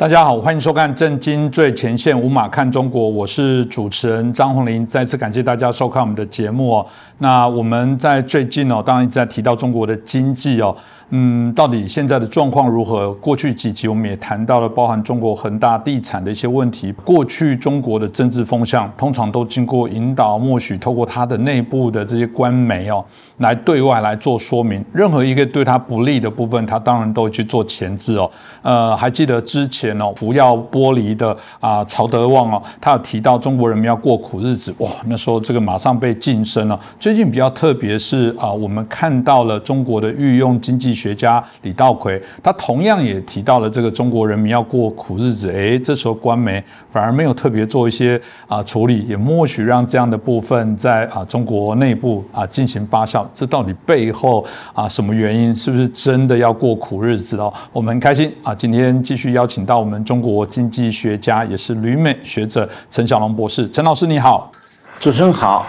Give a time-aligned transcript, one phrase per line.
[0.00, 4.86] 大家好，欢迎收看《震惊最前线》，无马看中国，我是主持人张宏林。
[4.86, 6.86] 再次感谢大家收看我们的节目哦。
[7.18, 10.74] 那我们在最近哦，当然一直在提到中国的经济哦。
[11.12, 13.12] 嗯，到底现在的状况如何？
[13.14, 16.92] 过去几集我们也谈到了，包含中国恒大地产的一些问题。
[17.04, 23.04] 过去中国的政治风向通常都经过引导，默许透过它的内部的这些官媒哦，
[23.38, 24.84] 来对外来做说明。
[24.92, 28.30] 任何一个对他不利的部分，他当然都会去做前置哦。
[28.62, 36.78] 呃，还记得之前哦，福耀玻璃的啊曹德旺哦，他有提到中国人民要过苦日子，哇，那时候这个马上被晋升了。
[37.00, 40.99] 最近比较特别是啊，我们看到了中国的御用经济。
[41.00, 45.50] 学家李道奎，他同样也提到了这个中国人民要过苦日子。
[45.50, 53.24] 哎，这时候官媒反而没有特别做一些啊处理，也默许让这样的部分在啊中国内部啊进行发酵。
[53.34, 55.56] 这到底背后啊什么原因？
[55.56, 57.52] 是不是真的要过苦日子哦？
[57.72, 63.68] 我们很开心啊，今天继续邀请到我们中国经济学家，也是旅美学者陈小龙博士。
[63.70, 64.50] 陈老师你好，
[64.98, 65.66] 主持人好，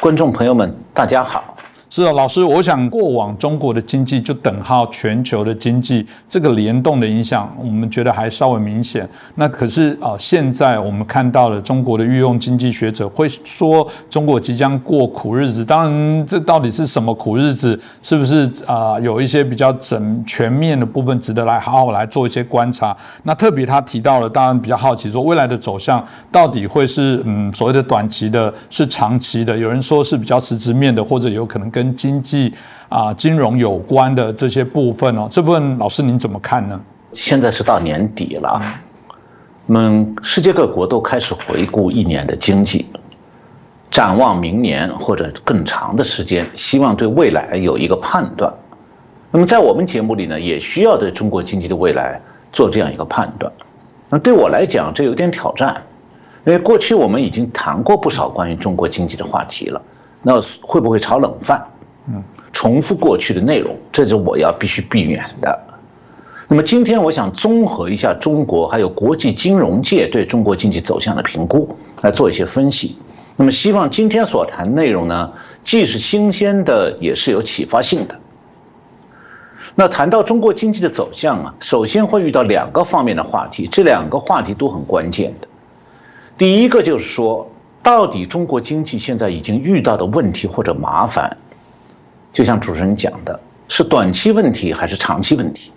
[0.00, 1.51] 观众朋友们大家好。
[1.94, 9.06] 是的，老师，我想过往中国的经济就等号全球的经济，这个联动的影响，我们觉得还稍微明显。
[9.34, 15.62] 那可是啊，现在我们看到了中国的御用经济学者会说，中国即将过苦日子。
[15.62, 17.78] 当然，这到底是什么苦日子？
[18.00, 18.98] 是不是啊？
[18.98, 22.96] 有一些比较整全面的部分值得来好好来做一些观察。
[23.24, 29.54] 那特别他提到了，当然比较好奇，说未来的走向到底会是嗯所谓的短期的，是长期的？
[29.54, 32.54] 有人说是比较实质面的，或者有可能跟跟经济
[32.88, 36.80] 啊、金融有关的这些部分哦，这部分老师您怎么看呢？
[37.10, 38.62] 现在是到年底了，
[39.66, 42.86] 我们世界各国都开始回顾一年的经济，
[43.90, 48.52] 展望明年或者更长的时间，希望对未来有一个判断。
[49.32, 52.20] 那么在我们节目里呢，也需要对中国经济的未来
[52.52, 53.50] 做这样一个判断。
[54.08, 55.82] 那对我来讲，这有点挑战，
[56.44, 59.82] 因为过去我们已经谈过不少关于中国经济的话题了。
[60.24, 61.66] 那会不会炒冷饭？
[62.08, 65.58] 嗯，重复过去的内容，这是我要必须避免的。
[66.48, 72.96] 那么今天我想综合一下中国还有国际金融界对中国经济走向的评估，来做一些分析。
[73.36, 75.32] 那么希望今天所谈内容呢，
[75.64, 78.18] 既是新鲜的，也是有启发性的。
[79.74, 85.48] 那谈到中国经济的走向啊，首先会遇到两个方面的话题，这两个话题都很关键的。
[86.36, 87.48] 第一个就是说。
[87.84, 91.36] 到底中国经济现在已经遇到的问题或者麻烦，
[92.32, 95.70] 就像主持人讲的，是短期问题还是长期问题？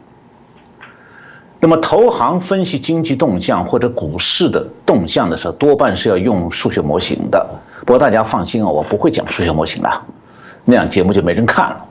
[1.59, 7.49] 那么投行分析经济动向或者股市的动向的时候，多半是要用数学模型的。
[7.81, 10.05] 不过大家放心啊，我不会讲数学模型了，
[10.63, 11.85] 那样节目就没人看了。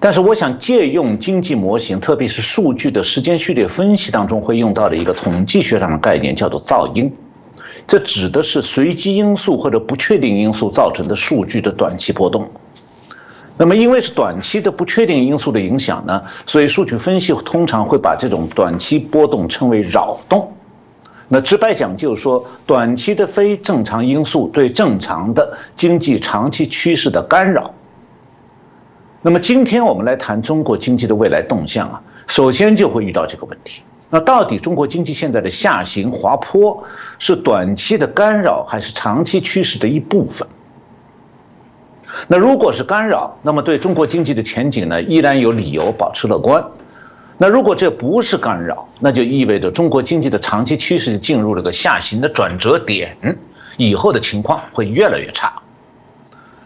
[0.00, 7.12] 但是我想借用经济模型，特别是数据的时间序列分析当中会用到的一个统计学上的概念，叫做噪音。
[7.86, 12.50] 这指的是随机因素或者不确定因素造成的数据的短期波动。
[13.58, 20.52] 那么，因为是短期的不确定因素的影响呢，所以数据分析通常会把这种短期波动称为扰动。
[21.26, 27.74] 那直白讲就是说，短期的非正常因素对正常的经济长期趋势的干扰。
[29.20, 33.82] 那么，今天我们来谈中国经济的未来动向啊，首先就会遇到这个问题。
[34.08, 36.84] 那到底中国经济现在的下行滑坡
[37.18, 40.46] 是短期的干扰，还是长期趋势的一部分？
[42.26, 46.64] 那如果是干扰，那么对中国经济的前景呢，依然有理由保持乐观。
[47.36, 53.16] 那如果这不是干扰，那就意味着中国经济的长期趋势进入了个下行的转折点，
[53.76, 55.62] 以后的情况会越来越差。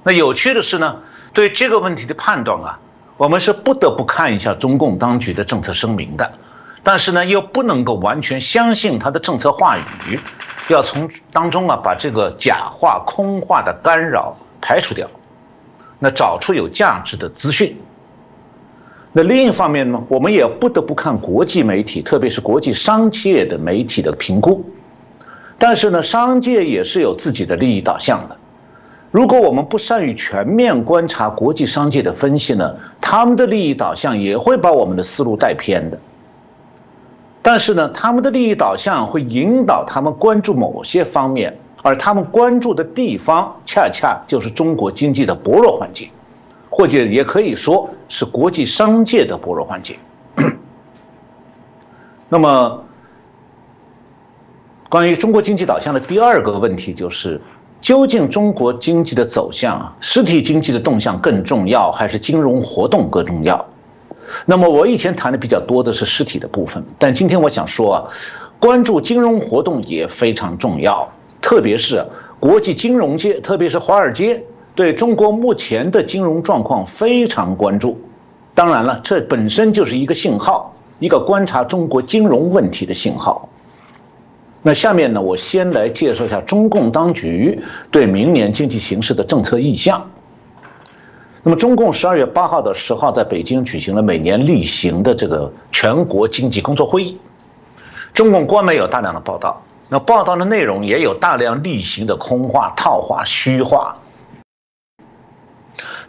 [0.02, 0.96] 那有趣的是呢，
[1.32, 2.78] 对这个问题的判断啊，
[3.18, 6.32] 我们是不得不看一下中共当局的政策声明的。
[6.84, 10.18] 但是呢，又不能够完全相信他的政策话语，
[10.68, 15.08] 要从当中啊把这个假话、空话的干扰排除掉，
[16.02, 17.76] 那找出有价值的资讯。
[19.12, 24.64] 那另一方面呢，我们也不得不看国际媒体，特别是国际商界的媒体的评估。
[25.58, 28.36] 但是呢，商界也是有自己的利益导向的。
[29.12, 36.00] 如果我们不善于全面观察国际商界的分析呢，他们的利益导向也会把我们的思路带偏的。
[37.42, 46.10] 但是呢，他们的利益导向会引导他们关注某些方面，而他们关注的地方恰恰就是中国经济的薄弱环境，
[46.70, 49.96] 或者也可以说是国际商界的薄弱环境。
[52.28, 52.84] 那么，
[54.88, 57.42] 关于中国经济导向的第二个问题就是，
[57.82, 63.66] 究竟中国经济的走向，实体经济的动向更重要，还是金融活动更重要？
[64.46, 67.98] 那么我以前谈的比较多的是实体的部分，但今天我想说啊，
[68.58, 72.06] 关注金融活动也非常重要，特别是
[72.40, 74.44] 国际金融界，特别是华尔街
[74.74, 78.00] 对中国目前的金融状况非常关注。
[78.54, 83.48] 当然了，这本身就是一个信号，一个观察中国金融问题的信号。
[84.62, 87.60] 那下面呢，我先来介绍一下中共当局
[87.90, 90.10] 对明年经济形势的政策意向。
[91.42, 97.18] 那么，中共十二月八号到十号在北京举行了每年例行的这个全国经济工作会议，
[98.14, 103.98] 中共官媒有大量的报道，那报道的内容也有大量例行的空话、套话、虚话。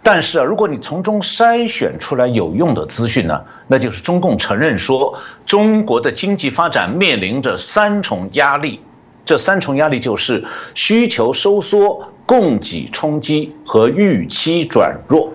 [0.01, 8.81] 但是啊，如果你从中筛选出来有用的资讯呢，那就是中共承认说中国的经济发展面临着三重压力，
[9.25, 15.31] 这三重压力就是需求收缩、供给冲击和预期转弱。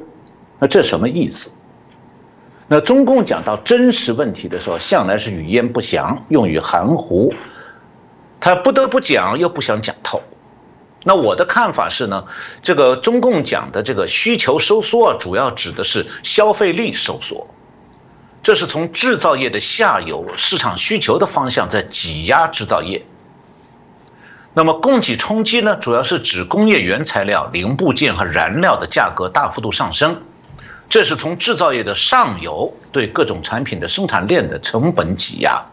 [0.59, 1.51] 那这什么意思？
[2.67, 7.33] 那中共讲到真实问题的时候，向来是语焉不详，用语含糊，
[8.41, 10.23] 他不得不讲，又不想讲透。
[11.05, 12.27] 那我的看法是呢，
[12.63, 17.49] 这个中共讲的这个需求收缩，主要指的是消费力收缩，
[18.43, 23.05] 这是从制造业的下游市场需求的方向在挤压制造业。
[24.55, 30.23] 那么供给冲击呢，主要是指工业原材料、零部件和燃料的价格大幅度上升，
[30.89, 35.67] 这是从制造业的上游对各种产品的生产链的成本挤压。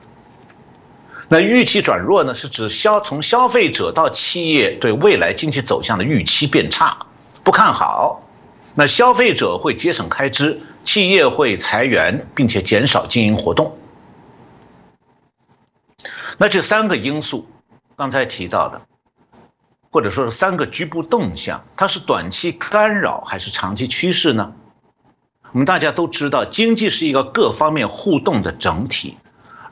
[1.27, 7.07] 那预期转弱呢，是指消从消费者到企业对未来经济走向的预期变差，
[7.44, 8.22] 不看好。
[8.75, 13.77] 那消费者会节省开支，企业会裁员，并且减少经营活动。
[16.38, 17.48] 那这三个因素，
[17.95, 18.81] 刚才提到的，
[19.89, 24.54] 或者说是三个局部动向，它是短期干扰还是长期趋势呢？
[25.54, 29.18] 我们大家都知道，经济是一个各方面互动的整体。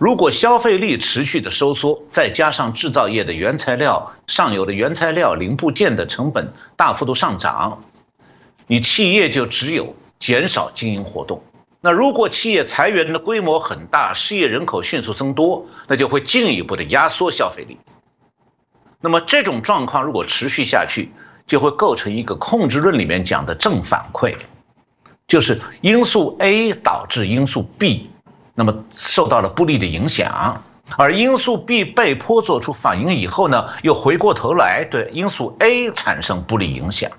[0.04, 7.86] 如果消费力持续的收缩，再加上制造业的原材料上游的原材料零部件的成本大幅度上涨，
[8.68, 11.42] 你企业就只有减少经营活动。
[11.80, 17.78] 那如果企业裁员的规模很大，失业人口迅速增多，那就会进一步的压缩消费力。
[19.00, 21.14] 那么这种状况如果持续下去，
[21.48, 24.36] 就会构成一个控制论里面讲的正反馈，
[25.28, 28.10] 就是因素 A 导致因素 B。
[28.56, 30.64] 那么受到了不利的影响，
[30.96, 37.10] 而因素 B 被迫做出反应以后呢，又回过头来对因素 A 产生不利影响。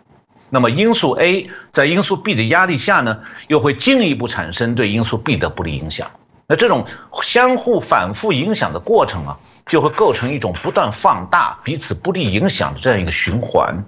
[0.50, 6.10] 那么因素 A 在因素 B 的压力下呢，又会进一步产生对因素 B 的不利影响。
[6.46, 6.86] 那这种
[7.22, 13.84] 相互反复影响的过程啊，就会构成一种不断放大彼此不利影响的这样一个循环。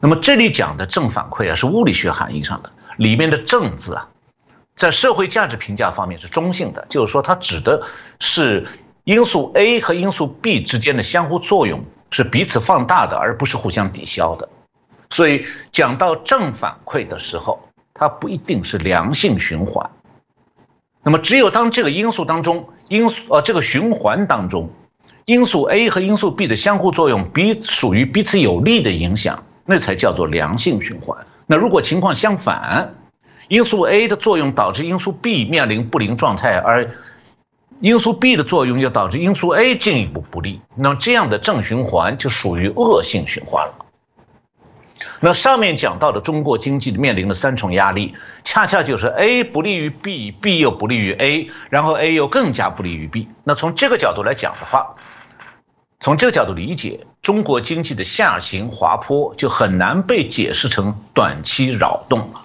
[0.00, 4.08] 那么这里讲的正反馈啊，是物理学含义上的，里面的正字啊。
[4.80, 7.82] 在社会价值评价方面是中性的，就是说它指的
[8.18, 8.66] 是
[9.04, 14.48] 因素 A 和因素 B 之间的相互作用是彼此放大的，而不是互相抵消的。
[15.10, 17.60] 所以讲到正反馈的时候，
[17.92, 19.90] 它不一定是良性循环。
[21.02, 24.70] 那么只有当这个因素当中，因素呃这个循环当中，
[25.26, 31.26] 因素 A 和因素 B 的相互作用彼属于彼此有利的影响，那才叫做良性循环。
[31.46, 32.94] 那如果情况相反，
[33.50, 36.94] 因素 A 的作用导致因素 B 面临不灵状态，而
[37.80, 43.86] 因素 B 的作用又导致因素 A 进一步不利，那这样的正循环就属于恶性循环了。
[45.18, 48.14] 那上面讲到的中国经济面临的三重压力，
[48.44, 53.26] 恰恰就是 A 不利于 B，B 又不利于 A，然后 A 又更加不利于 B。
[53.42, 54.94] 那从这个角度来讲的话，
[55.98, 62.42] 从这个角度理解，中国经济的下行滑坡就很难被解释成短期扰动了。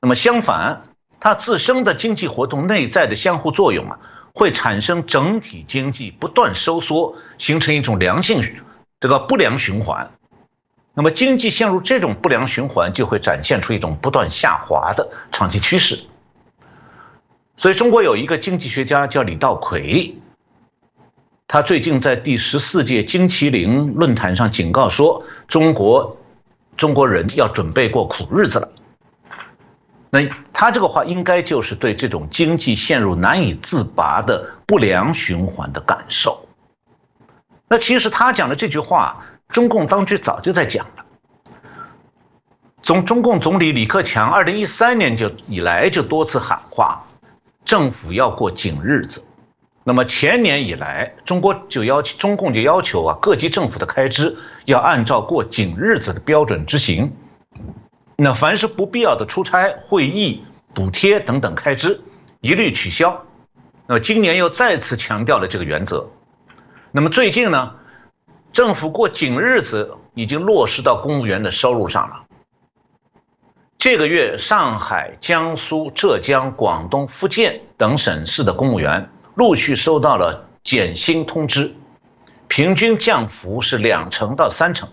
[0.00, 0.82] 那么相反，
[1.20, 3.98] 它自身的经济活动内在的相互作用啊，
[4.34, 8.42] 会产生整体经济不断收缩，形成一种良性
[8.98, 10.10] 这个不良循环。
[10.94, 16.00] 那么经济陷入这种不良循环，就会展现出一种不断下滑的长期趋势。
[17.56, 20.16] 所以，中国有一个经济学家叫李稻葵，
[21.46, 26.16] 他最近在第十四届金麒麟论坛上警告说，中国
[26.78, 28.70] 中国人要准备过苦日子了。
[30.10, 36.48] 那他这个话应该就是对这种经济陷入难以自拔的不良循环的感受。
[37.68, 41.04] 那其实他讲的这句话，中共当局早就在讲了。
[42.82, 47.04] 从中共总理李克强二零一三年就以来就多次喊话，
[47.64, 49.24] 政府要过紧日子。
[49.84, 57.12] 那么前年以来，中国就要求中共就要求啊，各级政府的开支要按照过紧日子的标准执行。
[58.22, 62.02] 那凡是不必要的出差、会议、补贴等等开支，
[62.42, 63.24] 一律取消。
[63.86, 66.10] 那么今年又再次强调了这个原则。
[66.92, 67.76] 那么最近呢，
[68.52, 72.26] 政府过紧日子已经落实到公务员的收入上了。
[73.78, 81.74] 这个月，上海、江苏、浙江、广东、福建等省市的公务员陆续收到了减薪通知，
[82.48, 84.90] 平均降幅是两成到三成。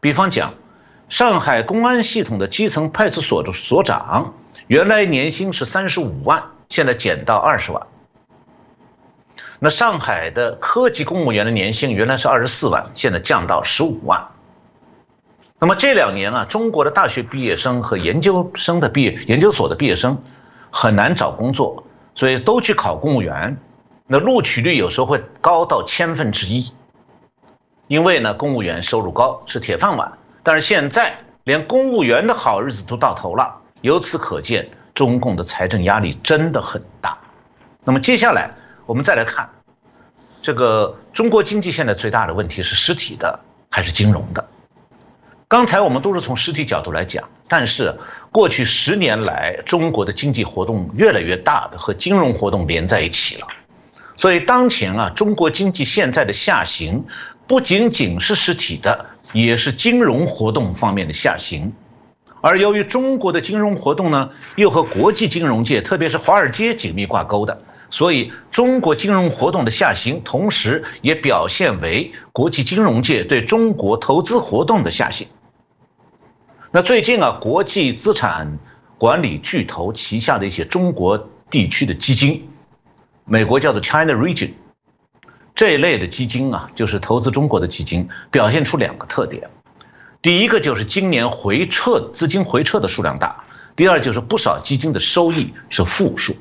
[0.00, 0.54] 比方讲，
[1.10, 4.32] 上海公安系统的基层派出所的所长，
[4.68, 7.88] 原来年薪是三十五万，现在减到二十万。
[9.58, 14.28] 那上海的科级公务员的年薪原来是二十四万，现在降到十五万。
[15.58, 20.22] 那么这两年啊，中国的大学毕业生和研究生的毕业研究所的毕业生
[20.70, 23.58] 很难找工作，所以都去考公务员。
[24.06, 26.72] 那录取率有时候会高到千分之一，
[27.88, 30.12] 因为呢，公务员收入高是铁饭碗。
[30.42, 37.18] 但是现在连公务员的好日子都到头了，由此可见，中共的财政压力真的很大。
[37.84, 38.50] 那么接下来。
[38.86, 39.48] 我们再来看，
[40.42, 43.38] 这个中国经济现在最大的问题是实体的
[43.70, 44.48] 还是金融的？
[45.46, 47.96] 刚才我们都是从实体角度来讲，但是
[48.32, 53.46] 过去十年来，中国的经济活动越来越大的和金融活动连在一起了，
[54.16, 57.04] 所以当前啊，中国经济现在的下行
[57.46, 61.72] 不仅仅是实体的，也是金融活动方面的下行，
[62.40, 67.62] 而由于中国的金融活动呢，又和国际金融界，特别是华尔街紧密挂钩的。
[67.92, 75.26] 所以，中国金融活动的下行，同时也表现为国际金融界对中国投资活动的下行。
[76.70, 78.58] 那最近啊，国际资产
[78.96, 82.48] 管理巨头旗下的一些中国地区的基金，
[83.24, 84.52] 美国叫做 China Region
[85.60, 89.50] 这一类的基金啊，就是投资中国的基金，表现出两个特点：
[90.22, 93.44] 第一个就是今年回撤资金回撤的数量大；
[93.76, 96.34] 第二就是不少基金的收益是负数。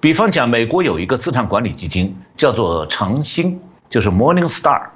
[0.00, 3.60] 比方讲，美国有一个资产管理基金叫做长兴，
[3.90, 4.86] 就是 Morning Star。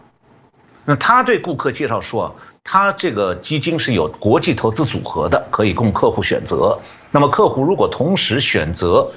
[0.87, 6.79] 那他对顾客介绍说，他这个基金是有国际投资组合的，可以供客户选择。
[7.11, 9.13] 那么客户如果同时选择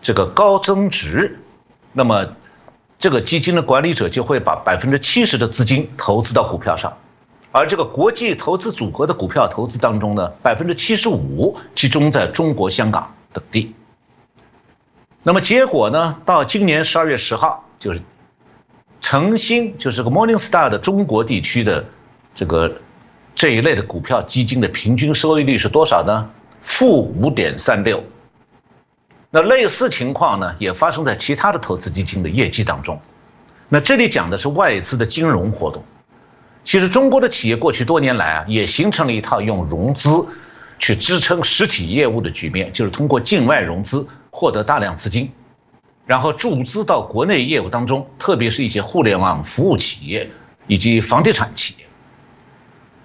[0.00, 1.38] 这个高增值，
[1.92, 2.26] 那么
[3.00, 6.98] 这个基金的管理者就会把百分之七十的资金投资到股票上，
[7.50, 13.74] 而这个国际投资组合的股票投资当中呢，百分之七十五集中在中国香港等地。
[15.22, 16.18] 那么结果呢？
[16.26, 18.02] 到今年十二月十号，就是
[19.00, 21.86] 诚兴，就是个 Morningstar 的中国地区的
[22.34, 22.80] 这个
[23.34, 26.30] 这一类的股票基金的平均收益率是多少呢？
[26.60, 28.04] 负五点三六。
[29.30, 33.00] 那类似情况呢，也发生在其他的投资基金的业绩当中。
[33.68, 35.84] 那这里讲的是外资的金融活动。
[36.64, 40.26] 其实中国的企业过去多年来啊，也形成了一套用融资
[40.78, 44.06] 去支撑实体业务的局面，就是通过境外融资。
[44.32, 45.32] 获得大量资金，
[46.06, 50.30] 然后注资到国内业务当中，特别是一些互联网服务企业
[50.68, 51.86] 以及房地产企业。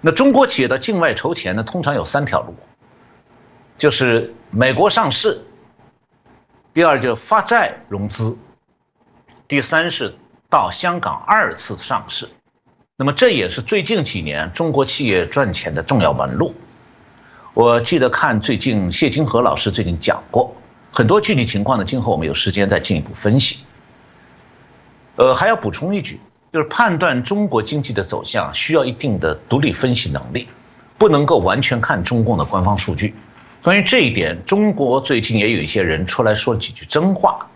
[0.00, 2.54] 那中国企业的境外筹钱呢，通常有三条路，
[3.76, 5.42] 就是美国上市，
[6.76, 8.36] 第二就是发债融资，
[9.48, 10.14] 第三是
[10.50, 12.28] 到香港二次上市。
[12.98, 16.54] 那么这也是最近几年中国企业赚钱的重要门路。
[17.54, 20.54] 我记得看最近谢金河老师最近讲过。
[20.92, 23.60] 很多具体情况呢，今后我们有时间再进一步分析。
[25.14, 26.20] 呃，还要补充一句，
[26.52, 30.46] 就是判断中国经济的走向需要一定的独立分析能力，
[30.98, 33.14] 不能够完全看中共的官方数据。
[33.66, 37.48] 关于这一点，中国最近也有一些人出来说几句真话。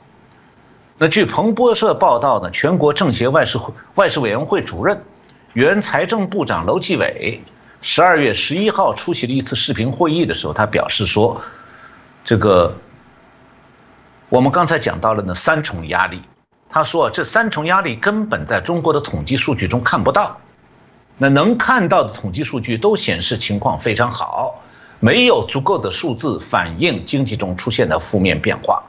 [0.98, 5.04] 那据彭博社报道呢，全国政协外事会外事委员会主任、
[5.52, 7.40] 原财政部长楼继伟，
[7.80, 11.40] 十二月十一号出席了一次视频会议的时候，他表示说，
[12.24, 12.76] 这个。
[14.30, 16.22] 我们刚才讲到了那三重压力，
[16.68, 20.40] 他说这三重压力根本在中国的统计数据中看不到，
[21.18, 24.60] 那能看到的统计数据都显示情况非常好，
[25.00, 28.82] 没有足够的数字反映经济中出现的负面变化。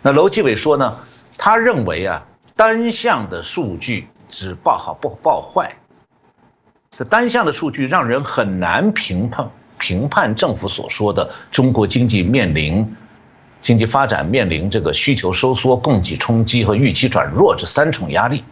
[0.00, 0.96] 那楼继伟说呢，
[1.36, 2.22] 他认为啊，
[2.54, 5.76] 单向的数据只报好不报坏，
[6.96, 12.96] 这单向的数据让人很难评判评判政府所说的中国经济面临。
[13.62, 18.42] 经济发展面临这个需求收缩、供给冲击和预期转弱这三重压力。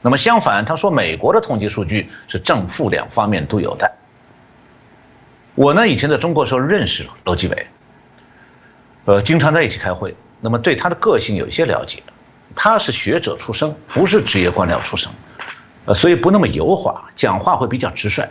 [0.00, 3.90] 那么相反，他说美国的统计数据是正负两方面都有的。
[5.54, 7.66] 我呢以前在中国时候认识楼继伟，
[9.04, 12.02] 呃，经常在一起开会，那么对他的个性有一些了解。
[12.56, 15.10] 他是学者出身，不是职业官僚出身，
[15.84, 18.28] 呃，所以不那么油滑，讲话会比较直率。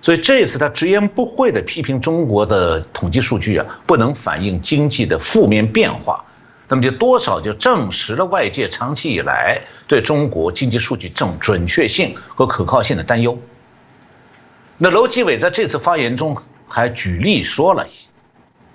[0.00, 6.24] 所以这次他直言不讳地批评中国的统计数据啊，不能反映经济的负面变化，
[6.68, 13.38] 那么就多少就证实了外界长期以来对中国经济数据正准确性和可靠性的担忧。
[14.80, 17.88] 那楼继伟在这次发言中还举例说了，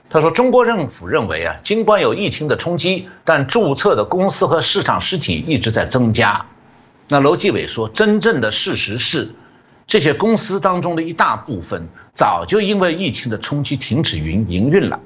[0.10, 6.46] 他说中国政府认为啊，尽管有疫情的冲击，但注册的公司和市场实体一直在增加。
[7.08, 9.34] 那楼继伟说，真正的事实是，
[9.88, 15.00] 这些公司当中的一大部分早就因为疫情的冲击停止营营运了。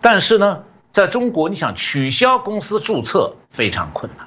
[0.00, 0.64] 但是呢？
[0.90, 4.26] 在中国，你想取消公司注册非常困难。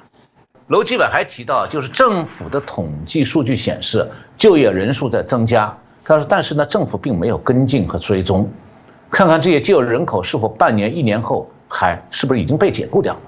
[0.68, 5.76] 楼继伟还提到，就是政府的统计数据显示，就业人数在增加。
[6.04, 8.48] 他说，但是呢，政府并没有跟进和追踪，
[9.10, 13.20] 看看这些就业人口是否半年、一年后还是不是已经被解雇掉了。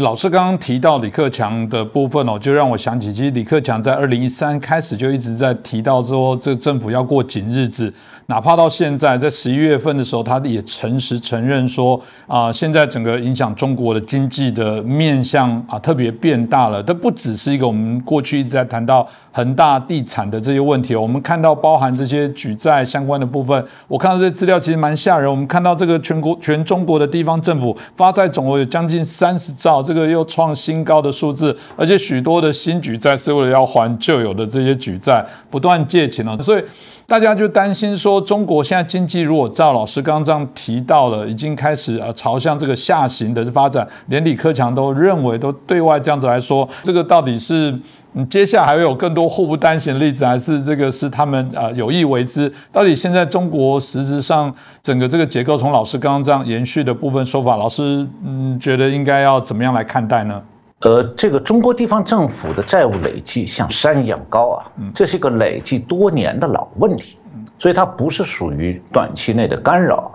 [0.00, 7.92] 老师刚刚提到李克强的部分哦，就让我想起，其实李克强在二零一三开始就一直在提到说，这政府要过紧日子。
[8.30, 16.82] 哪怕到现在，在十一月份的时候，他也诚实承认说，啊，现在整个影响中国的经济的面向啊，特别变大了。
[16.82, 25.30] 它不只是一个我们过去一直在谈到恒大地产的这些问题，我们看到包含这些举债相关的部分，我看到这些资料其实蛮吓人。
[25.30, 36.62] 我们看到这个全国全中国的地方政府发债总额有将近三十兆，这个又创新高的数字，而且许多的新举债是为了要还旧有的这些举债，不断借钱了，所以。
[37.08, 47.74] 大家就担心说，中国现在经济如果照老师刚刚这样提到了，已经开始呃朝向这个下行的发展，连李克强都认为，都对外这样子来说，这个到底是
[48.12, 52.52] 嗯接下来还会有更多祸不单行的例子，还是这个是他们呃有意为之？
[52.70, 60.42] 到底现在中国实质上整个这个结构，从老师刚刚这样延续的部分说法，老师嗯觉得应该要怎么样来看待呢？
[60.80, 67.18] 呃，这个中国地方政府的债务累计像山一样高啊，这是一个累计多年的老问题，
[67.58, 70.12] 所以它不是属于短期内的干扰，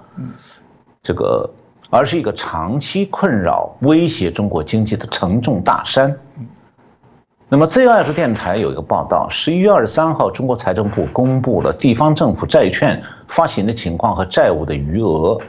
[1.02, 1.50] 这个，
[1.90, 6.18] 而是一个长期困扰、威胁中国经济的沉重大山。
[7.50, 15.42] 那么，Z 二十电台有一个报道，十一月二十三号，中国财政部公布了地方政府债券发行的情况和债务的余额。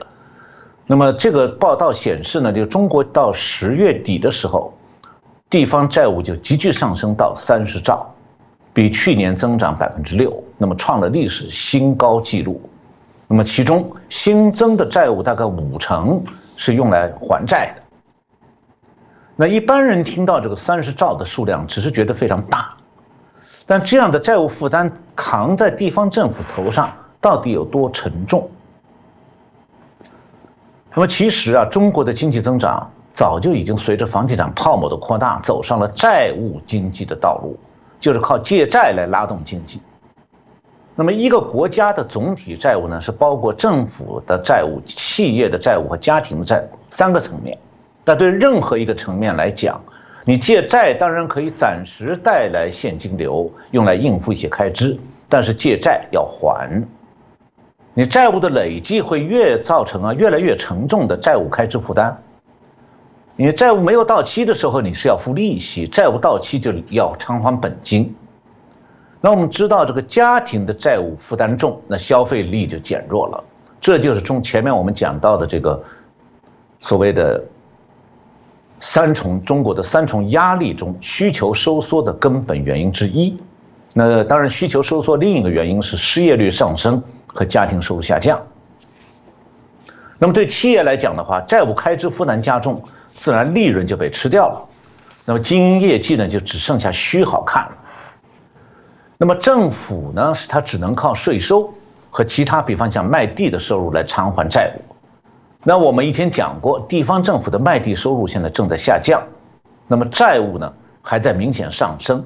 [0.89, 4.75] 那么，这个报道显示呢，就中国到十月底的时候。
[5.51, 8.15] 地方债务就急剧上升到三十兆，
[8.73, 12.61] 比去年增长百分之六，那么创了历史新高纪录。
[13.29, 16.25] 那么其中新增的债务大概五成
[16.57, 17.83] 是用来还债的。
[19.37, 22.75] 那一般人听到这个三十兆的数量，只是觉得非常大，
[23.65, 28.51] 但这样的债务负担扛在地方政府头上到底有多沉重？
[30.95, 32.91] 那么其实啊，中国的经济增长。
[33.15, 37.57] 早就已经随着房地产泡沫的扩大，走上了债务经济的道路，
[38.01, 39.81] 就是靠借债来拉动经济。
[40.97, 47.57] 那么，一个国家的总体债务呢，是包括政府的债务、企业的债务和家庭的债务三个层面。
[48.05, 49.81] 但对任何一个层面来讲，
[50.25, 54.99] 你借债当然可以暂时带来现金流，用来应付一些开支，
[55.29, 56.85] 但是借债要还，
[57.95, 62.17] 你债务的累积会越造成啊越来越沉重的债务开支负担。
[63.37, 68.15] 因为债务没有到期的时候，你是要付利息；债务到期就要偿还本金。
[69.21, 73.43] 那我们知道，这个家庭的债务负担重，那消费力就减弱了。
[73.81, 75.83] 这就是从前面我们讲到的这个
[76.81, 77.43] 所谓的
[78.79, 83.37] 三重中国的三重压力中需求收缩的根本原因之一。
[83.95, 88.47] 那当然，需求收缩另一个原因是失业率上升和家庭收入下降。
[90.19, 92.85] 那么对企业来讲的话，债务开支负担加重。
[93.15, 94.69] 自然利润就被吃掉了，
[95.25, 97.73] 那么经营业绩呢就只剩下虚好看了。
[99.17, 101.73] 那么政府呢是它只能靠税收
[102.11, 104.95] 和其他，比方像卖地的收入来偿还债务。
[105.63, 109.23] 那我们以前讲过，地方政府的卖地收入现在正在下降，
[109.87, 112.23] 那么债务呢还在明显上升，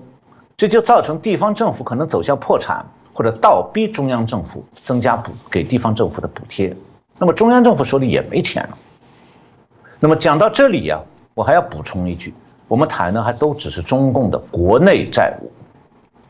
[0.56, 6.74] 这就造成地方政府可能走向破产或者倒逼中央政府增加补给地方政府的补贴。
[7.18, 8.78] 那么中央政府手里也没钱了。
[10.00, 11.00] 那么讲到这里呀，
[11.34, 12.32] 我还要补充一句，
[12.68, 15.50] 我们谈的还都只是中共的国内债务，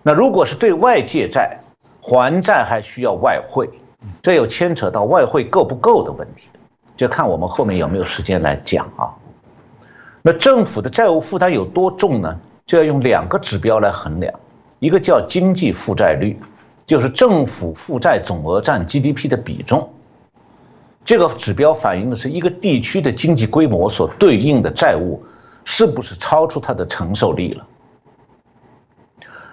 [0.02, 1.58] 那如果是对外借债，
[2.00, 3.68] 还债还需要外汇，
[4.22, 6.48] 这又牵扯到外汇够不够的问题，
[6.96, 9.12] 就看我们后面有没有时间来讲啊。
[10.22, 12.40] 那政府的债务负担有多重呢？
[12.66, 14.34] 就要用两个指标来衡量，
[14.78, 16.38] 一个叫经济负债率，
[16.86, 19.90] 就是政府负债总额占 GDP 的比重。
[21.08, 25.24] 这个指标反映的是一个地区的经济规模所对应的债务
[25.64, 27.66] 是不是超出它的承受力了？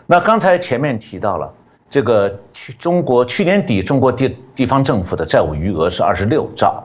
[0.06, 1.54] 那刚才前面提到了，
[1.90, 6.84] 这个去中国去年底中国地地方政府的债务余额是二十六兆，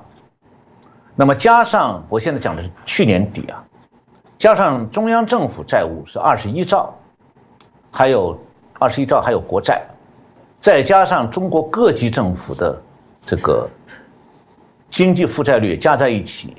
[1.16, 3.64] 那么加上我现在讲的是去年底啊，
[4.38, 6.94] 加上中央政府债务是二十一兆，
[7.90, 8.38] 还有
[8.78, 9.83] 二十一兆还有国债，
[10.61, 12.80] 再加上中国各级政府的
[13.26, 13.68] 这个
[14.90, 16.55] 经济负债率加在一起，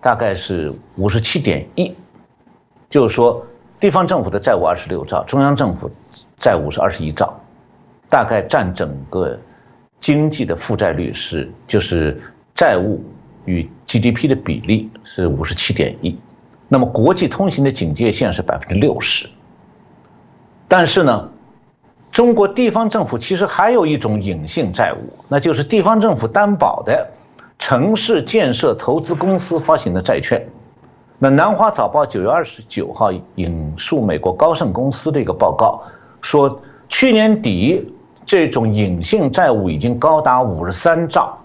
[0.00, 1.92] 大概是五十七点一，
[2.88, 3.44] 就是说
[3.80, 5.90] 地方政府的债务二十六兆，中央政府
[6.38, 7.40] 债务是二十一兆，
[8.08, 9.36] 大概占整个
[9.98, 12.22] 经济的负债率是就是
[12.54, 13.02] 债务。
[13.46, 16.18] 与 GDP 的比例是五十七点一，
[16.66, 19.28] 那么国际通行的警戒线是百分之六十。
[20.66, 21.28] 但是呢，
[22.10, 27.10] 中国地方政府其实还有一种隐性债务，那就是地方政府担保的
[27.64, 30.46] 城市建设投资公司发行的债券。
[31.18, 35.82] 那南华早报九月二十九号引述美国高盛公司的一个报告
[36.20, 37.90] 说，去年底
[38.26, 41.38] 这种隐性债务已经高达五十三兆。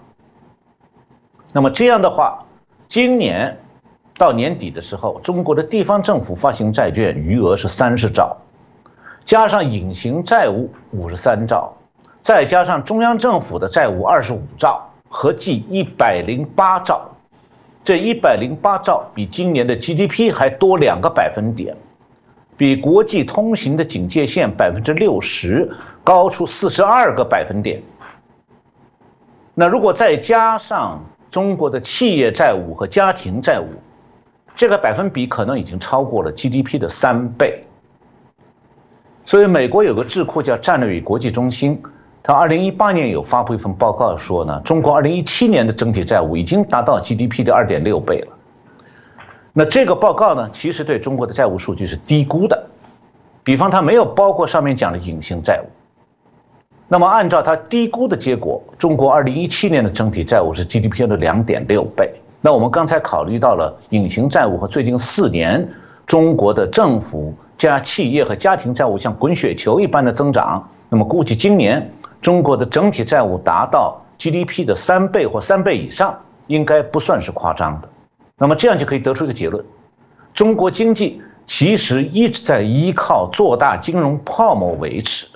[1.54, 2.44] 那么这样的话，
[2.86, 3.58] 今年
[4.18, 8.36] 到年底的时候，中国的地方政府发行债券余额是三十兆，
[9.24, 11.72] 加上隐形债务五十三兆，
[12.20, 17.10] 再加上中央政府的债务二十五兆，合计一百零八兆。
[17.82, 21.76] 这一百零八兆比今年的 GDP 还多两个百分点，
[22.56, 27.82] 比国际通行的警戒线百分之六十高出四十二个百分点。
[29.54, 33.66] 那如果再加上，中国的企业债务和家庭债务，
[34.54, 37.64] 这个百分比可能已经超过了 GDP 的三倍。
[39.24, 41.82] 所以，美国有个智库叫战略与国际中心，
[42.22, 48.36] 他二零一八年有发布一份报告说呢，中国二零一七年的整体债务已经达到 GDP 的二点六倍了。
[49.52, 52.66] 那这个报告呢，其实对中国的债务数据是低估的，
[53.42, 55.66] 比方它没有包括上面讲的隐形债务。
[56.92, 62.12] 那么，按照他低估的结果，中国二零一七年的整体债务是 GDP 的两点六倍。
[62.40, 65.68] 那我们刚才考虑到了隐形债务和最近四年
[66.04, 77.88] 中国的政府加企业和家庭债务像滚雪球一般的增长，那么估计今年中国的整体债务达到 GDP 的三倍或三倍以上，应该不算是夸张的。
[78.36, 79.64] 那么这样就可以得出一个结论：
[80.34, 85.26] 中国经济其实一直在依靠做大金融泡沫维持。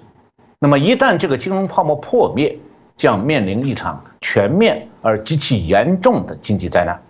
[0.59, 2.59] 那么一旦这个金融泡沫破灭，
[2.97, 7.03] 将面临一场全面而极其严重的经济灾难。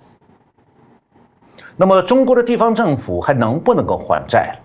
[1.77, 4.59] 那么中国的地方政府还能不能够还债？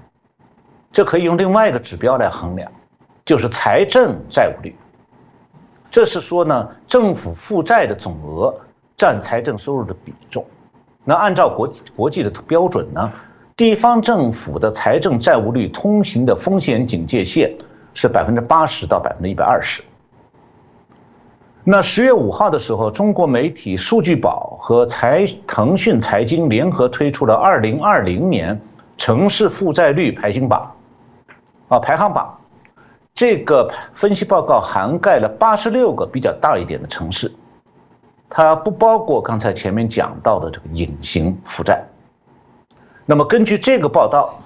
[0.92, 2.72] 这可以用另外一个指标来衡量，
[3.26, 4.76] 就是财政债务率。
[5.90, 8.54] 这是说呢，政府负债的总额
[8.98, 10.46] 占财政收入的比重。
[11.04, 13.12] 那按照国国际的标准呢，
[13.56, 17.54] 地方政府的财政债务率通行的风险警戒线。
[17.96, 19.84] 是百分之八十到百分之一百二十。
[21.64, 28.62] 那十月五号的时候，中国媒体数据宝和财腾讯财经联合推出了二零二零年
[28.96, 30.72] 城市负债率排行榜，
[31.68, 32.39] 啊排行榜，
[33.20, 37.30] 这个分析报告涵盖了八十六个比较大一点的城市，
[38.30, 41.84] 它不包括刚才前面讲到的这个隐形负债。
[43.06, 44.40] 那么根据这个报道，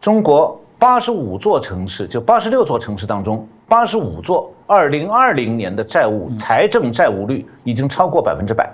[0.00, 0.60] 中国。
[0.78, 8.70] 八十五座城市，就八十六座城市当中，八十五座二零二零年的债务财政债务率已经超过百分之百，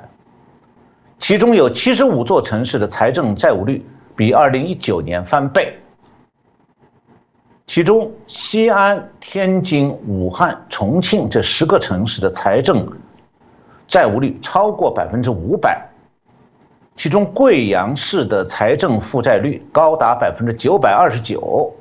[1.21, 3.87] 其中有七十五座城市的财政债务率
[4.17, 5.79] 比二零一九年翻倍，
[7.66, 12.87] 其中西安、天津、武汉、重庆这十个城市的财政
[13.87, 15.88] 债务率超过百分之五百，
[16.96, 21.75] 其中贵阳市的财政负债率高达百分之九百二十九。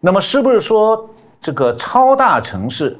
[0.00, 2.98] 那么是不是说这个超大城市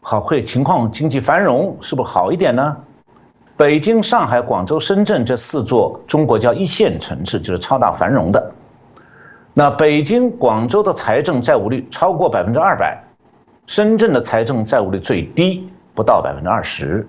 [0.00, 2.76] 好会情况经济繁荣是不是好一点呢？
[3.56, 8.52] 北京、上海、广州、深圳这四座中国叫一线城市就是超大繁荣的。
[9.58, 13.02] 那北京、广州的财政债务率超过百分之二百，
[13.66, 17.08] 深圳的财政债务率最低不到百分之二十。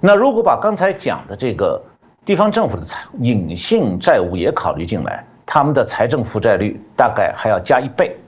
[0.00, 1.80] 那如果把刚才讲的这个
[2.24, 5.24] 地方政府的财隐性债务也考虑进来？
[5.46, 8.18] 他们的财政负债率大概还要加一倍。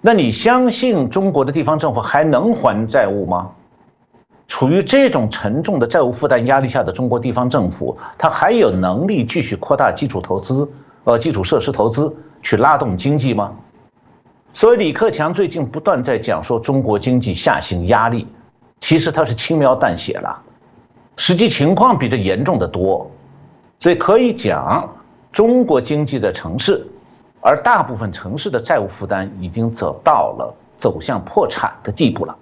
[0.00, 3.50] 那你相信中国的地方政府还能还债务吗？
[4.50, 10.68] 处于这种沉重的债务负担压力下的中国地方政府，它还有能力继续扩大基础投资、
[11.04, 13.52] 呃基础设施投资去拉动经济吗？
[14.52, 18.26] 所以李克强最近不断在讲说中国经济下行压力，
[18.80, 20.42] 其实他是轻描淡写了，
[21.16, 23.08] 实际情况比这严重的多，
[23.78, 24.96] 所以可以讲。
[25.32, 26.84] 中国经济的城市，
[27.40, 32.36] 而大部分城市的债务负担已经走到了走向破产的地步了。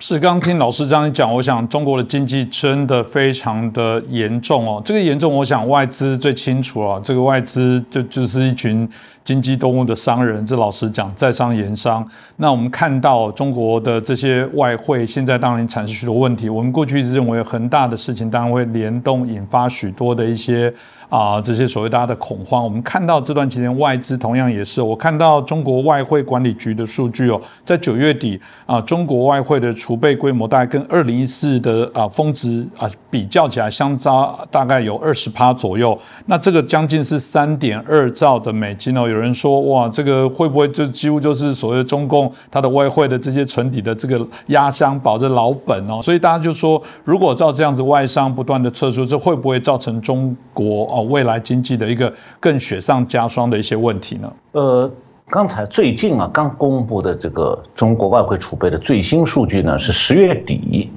[0.00, 4.80] 是，刚刚听老师这样讲，我想中国的经济真的非常的严重哦。
[4.84, 7.00] 这个严重，我想外资最清楚了。
[7.02, 8.88] 这个外资就就是一群
[9.24, 10.46] 经济动物的商人。
[10.46, 12.08] 这老实讲，在商言商。
[12.36, 16.48] 那我们看到中国的这些外汇，现在当然产生许多问题。
[16.48, 20.72] 我们过去一直认为恒大的事情，当然会联动引发许多的一些。
[21.08, 35.98] 啊，这些所谓大家的恐慌，我们看到这段期间外资同样也是，我看到中国外汇管理局的数据哦，在九月底啊，中国外汇的储备规模大概跟二零一四的啊峰值啊比较起来，相差大概有二十趴左右。
[36.26, 39.08] 那这个将近是三点二兆的美金哦。
[39.08, 46.02] 有人说哇，这个会不会就几乎就是所谓中共它的外汇的这些存底的这个压箱宝、这老本哦？
[46.02, 50.97] 所以大家就说，如果照这样子外商不断的撤出，这会不会造成中国？
[51.02, 54.32] 未来经济的一个更雪上加霜的一些问题呢？
[54.52, 54.90] 呃，
[55.28, 60.90] 刚才最近啊，刚公布的这个中国外汇储备的最新数据呢，是十月底，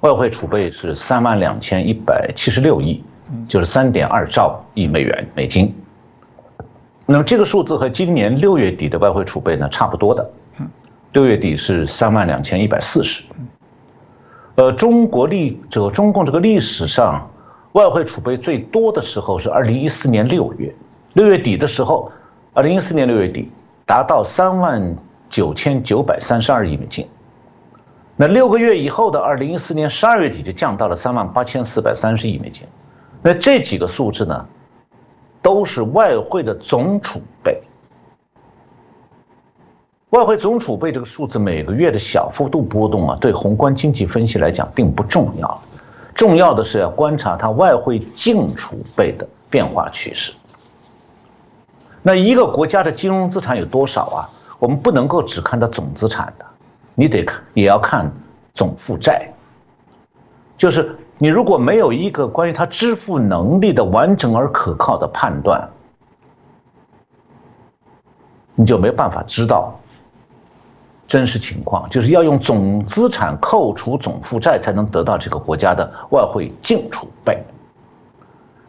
[0.00, 3.02] 外汇储备是三万两千一百七十六亿，
[3.48, 5.74] 就是三点二兆亿美元美金。
[7.06, 10.30] 那么这个数字和今年六月底的外汇储备呢差不多的，
[11.12, 13.24] 六月底是三万两千一百四十。
[14.54, 17.28] 呃，中国历这个中共这个历史上。
[17.72, 20.74] 外汇储备最多的时候是二零一四年六月，
[21.14, 22.12] 六月底的时候，
[22.52, 23.50] 二零一四年六月底
[23.86, 24.96] 达到三万
[25.30, 27.08] 九千九百三十二亿美金。
[28.14, 32.66] 那六个月以后的二零一四年十二月底就降到了三万八千四百三十亿美金。
[33.22, 34.46] 那这几个数字呢，
[35.40, 37.62] 都是外汇的总储备。
[40.10, 45.62] 外汇总储备这个数字每个月的小幅度波动啊，对宏观经济分析来讲并不重要。
[46.22, 50.32] 重要的是要观察它外汇净储备的变化趋势。
[52.00, 54.30] 那一个国家的金融资产有多少啊？
[54.60, 56.46] 我们不能够只看到总资产的，
[56.94, 58.08] 你得看也要看
[58.54, 59.34] 总负债。
[60.56, 65.68] 就是你如果没有一个关于它支付能力的完整而可靠的判断，
[68.54, 69.76] 你就没办法知道。
[71.12, 77.38] 真实情况就是要用总资产扣除总负债，才能得到这个国家的外汇净储备。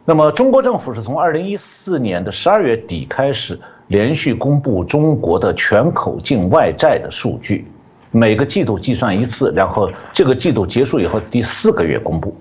[0.04, 7.66] 那么，中国政府是从二零一四年的十二月底开始，连续公布中国的全口径外债的数据，
[8.10, 12.36] 每个季度计算一次，然后这个季度结束以后第四个月公布。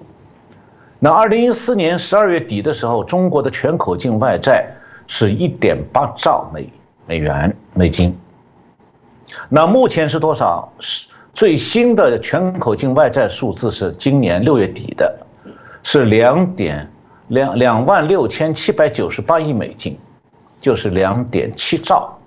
[1.00, 4.68] 那二零一四年十二月底的时候，中国的全口径外债
[5.08, 6.68] 是一点八兆美
[7.08, 8.14] 美元美金。
[9.50, 10.72] 那目前是多少？
[10.80, 15.26] 是最新的全口径外债数字是今年六月底的，
[15.82, 16.88] 是两点
[17.30, 19.98] 两两万六千七百九十八亿美金，
[20.62, 22.20] 就是两点七兆。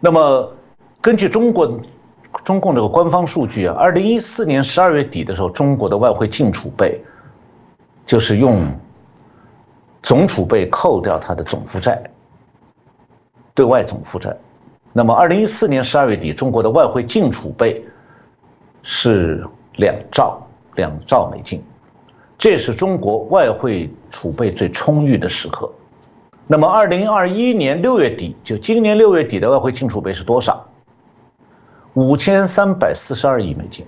[0.00, 0.50] 那么
[1.02, 1.78] 根据中国
[2.42, 7.04] 中共这个官方数据啊，二零一四年十二月底的时候，中国的外汇净储备
[8.06, 8.72] 就是用
[10.02, 12.02] 总储备扣掉它的总负债，
[13.54, 14.34] 对外总负债。
[14.96, 17.84] 那么，二零一四年十二月底，中国的外汇净储备
[18.82, 20.40] 是两兆
[20.74, 21.62] 两兆美金，
[22.38, 25.70] 这是中国外汇储备最充裕的时刻。
[26.46, 30.66] 那么，二零二一年六月底，就今年六月底的外汇净储备是多少？
[31.92, 33.84] 五千三百四十二亿美金，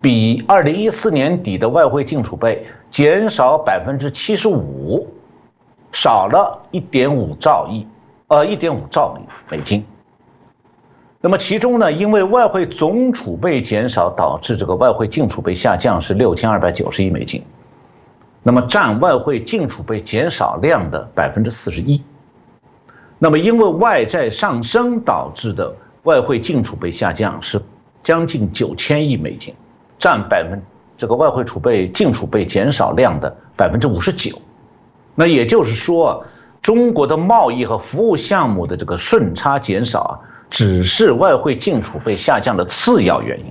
[0.00, 5.04] 比二零一四年底的外汇净储备减少百分之七十五，
[5.90, 7.84] 少了一点五兆亿，
[8.28, 9.84] 呃，一点五兆美美金。
[11.24, 17.44] 那么其中呢，因为外汇总储备减少导致这个外汇净储备下降是六千二百九十亿美金，
[18.42, 22.02] 那么占外汇净储备减少量的百分之四十一。
[23.20, 27.62] 那么因为外债上升导致的外汇净储备下降是
[28.02, 29.54] 将近九千亿美金，
[30.00, 30.60] 占百分
[30.98, 34.36] 这个外汇储备净储备减少量的百分之五十九。
[35.14, 36.24] 那也就是说，
[36.60, 40.18] 中国的贸易和服务项目的这个顺差减少啊。
[40.52, 43.46] 只是外汇净储备下降的次要原因，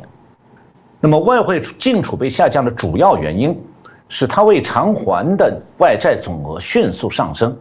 [0.99, 3.59] 那么外汇净储备下降的主要原因
[4.07, 7.57] 是它未偿还的外债总额迅速上升。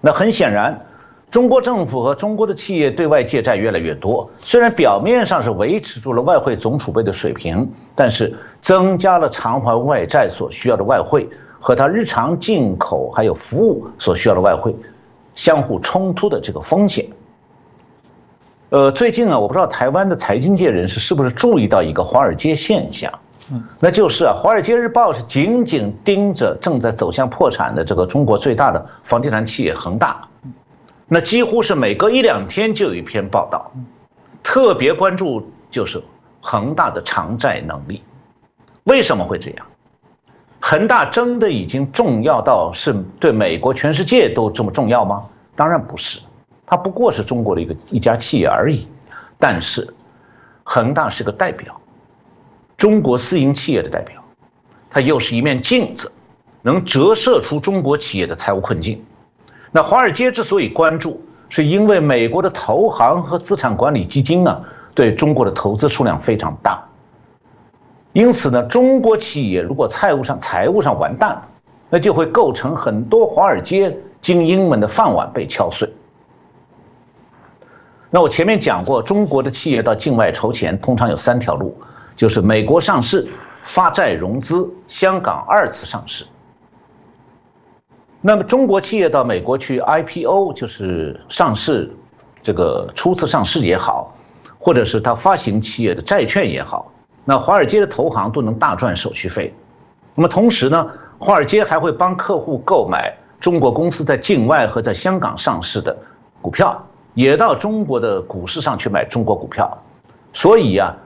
[0.00, 0.86] 那很显然，
[1.28, 14.76] 中国政府和中国的企业对外借债越来越多，虽然表面上是维持住了外汇总储备的水平，但是增加了偿还外债所需要的外汇和它日常进口还有服务所需要的外汇
[15.34, 17.04] 相互冲突的这个风险。
[18.70, 23.12] 呃，最近啊，我不知道台湾的财经界人士是不是注意到一个华尔街现象，
[23.52, 30.26] 嗯，那就是啊，《华尔街日报》是紧紧盯着正在走向破产的这个中国最大的房地产企业恒大，
[31.06, 33.70] 那几乎是每隔一两天就有一篇报道，
[34.42, 36.02] 特别关注就是
[36.40, 38.02] 恒大的偿债能力。
[38.84, 39.66] 为什么会这样？
[40.60, 45.26] 恒大真的已经重要到是对美国、全世界都这么重要吗？
[45.54, 46.20] 当然不是，
[46.66, 48.88] 它不过是中国的一个一家企业而已。
[49.38, 49.92] 但是，
[50.62, 51.80] 恒大是个代表，
[52.76, 54.22] 中国私营企业的代表，
[54.88, 56.12] 它又是一面镜子，
[56.62, 59.04] 能折射出中国企业的财务困境。
[59.72, 66.88] 那华尔街之所以关注，是因为美国的投行和资产管理基金呢，对中国的投资数量非常大。
[68.12, 71.48] 因此呢，中国企业如果财务上财务上完蛋了，
[71.90, 75.92] 那就会构成很多华尔街精英们的饭碗被敲碎。
[78.14, 81.76] 那我前面讲过，中国的企业到境外筹钱通常有三条路，
[82.14, 83.26] 就是美国上市、
[83.64, 86.24] 发债融资、香港二次上市。
[88.20, 91.92] 那么中国企业到美国去 IPO，就是上市，
[92.40, 94.14] 这个初次上市也好，
[94.60, 96.92] 或者是他发行企业的债券也好，
[97.24, 99.52] 那华尔街的投行都能大赚手续费。
[100.14, 105.98] 那么同时呢，华尔街还会帮客户购买中国公司在境外和在香港上市的
[106.40, 106.80] 股票。
[107.14, 109.82] 也到中国的股市上去买中国股票，
[110.32, 110.96] 所以呀，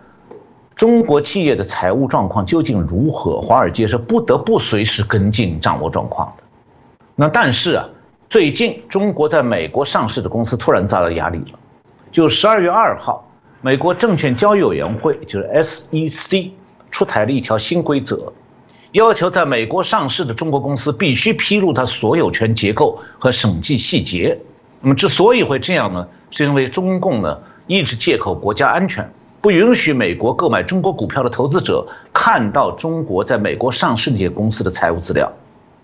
[0.75, 3.41] 中国企业的财务状况究竟如何？
[3.41, 6.43] 华尔街是不得不随时跟进掌握状况的。
[7.15, 7.89] 那但是啊，
[8.29, 11.59] 最近中国在美国上市的公司突然遭到压力了。
[12.11, 13.29] 就十二月二号，
[13.61, 16.51] 美国证券交易委员会就是 SEC
[16.91, 18.33] 出台了一条新规则，
[18.93, 24.39] 要求在美国上市的中国公司必须披露它所有权结构和审计细节。
[24.81, 29.11] 那么之所以会这样呢，是因为中共呢一直借口国家安全，
[29.41, 35.33] 不允许美国购买中国股票的投资者看到中国在美国上市那些公司的财务资料。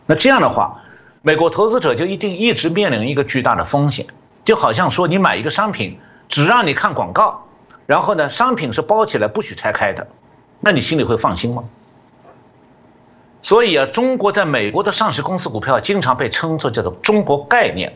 [0.06, 0.82] 那这样的话，
[1.22, 4.06] 美国投资者就一定一直面临一个巨大的风险，
[4.44, 7.46] 就好像说你买一个商品，只让你看广告，
[7.86, 10.06] 然后呢商品是包起来不许拆开的，
[10.60, 11.64] 那你心里会放心吗？
[13.42, 17.92] 所以啊，中国在美国的上市公司股票经常被称作叫做中国概念。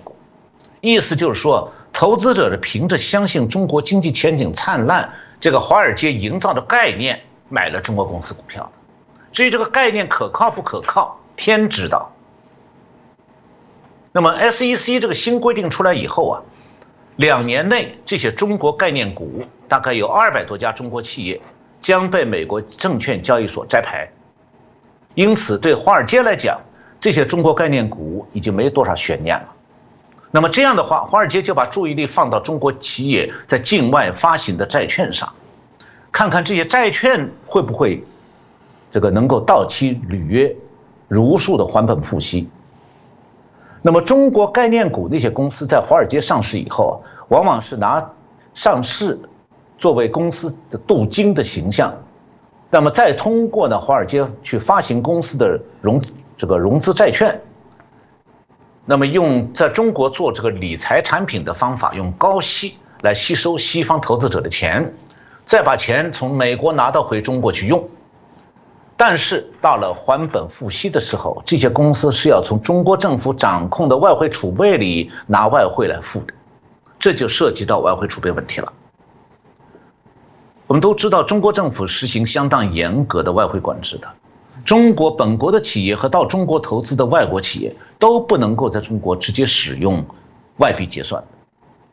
[0.81, 8.71] 意思就是说，投资者是凭着相信中国经济前景灿烂这个华尔街营造的概念买了中国公司股票。
[9.33, 12.13] 至于这个概念可靠不可靠，天知道。
[14.13, 16.43] 那么 SEC 这个新规定出来以后啊，
[17.17, 21.41] 两年内这些中国概念股大概有二百多家中国企业
[21.81, 24.09] 将被美国证券交易所摘牌。
[25.15, 26.61] 因此，对华尔街来讲，
[27.01, 29.49] 这些中国概念股已经没多少悬念了。
[30.31, 35.33] 那么这样的话，华尔街就把注意力放到中国企业在境外发行的债券上，
[36.13, 38.05] 看看这些债券会不会
[38.91, 40.55] 这个能够到期履约，
[41.09, 42.49] 如数的还本付息。
[43.81, 46.95] 那么中国概念股那些公司在华尔街上市以后啊，
[47.29, 48.11] 往往是拿
[48.53, 49.19] 上市
[49.79, 51.95] 作为公司的镀金的形象，
[52.71, 56.03] 那么再通过呢华尔街去发行公司的融
[56.37, 57.41] 这个融资债券。
[58.91, 64.95] 那么用在中国做这个理财产品的方法，用高息来吸收西方投资者的钱，
[65.45, 67.87] 再把钱从美国拿到回中国去用。
[68.97, 76.33] 但是到了还本付息的时候，这些公司是要从中国政府掌控的外汇储备里拿外汇来付的，
[76.99, 78.73] 这就涉及到外汇储备问题了。
[80.67, 84.09] 我们都知道，中国政府实行相当严格的外汇管制的。
[84.69, 90.05] 中国本国的企业和到中国投资的外国企业都不能够在中国直接使用
[90.59, 91.25] 外币结算，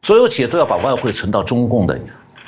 [0.02, 1.98] 所有企业都要把外汇存到中共的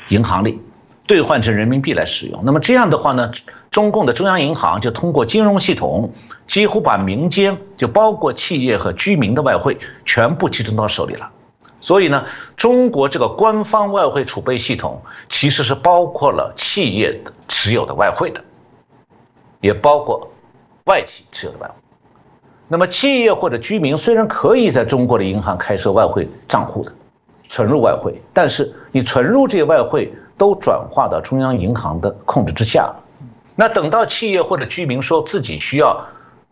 [0.09, 0.59] 银行里，
[1.07, 2.41] 兑换成人民币来使用。
[2.43, 3.31] 那么这样的话呢，
[3.71, 6.11] 中共的中央银行就通过金融系统，
[6.45, 11.29] 几乎把民间就包括企业和居民的外汇全部集中到手里了。
[11.79, 12.25] 所以呢，
[12.57, 18.43] 中国这个官方外汇储备系统其实是包括了企业持有的外汇的。
[19.61, 20.29] 也包括
[20.85, 21.73] 外企持有的外汇。
[22.69, 26.91] 那么，企业或者居民虽然可以在中国的银行开设外汇账户的，
[27.47, 32.93] 存入外汇，但是你存入这些外汇都转化到中央银行的控制之下。
[33.55, 36.07] 那等到企业或者居民说自己需要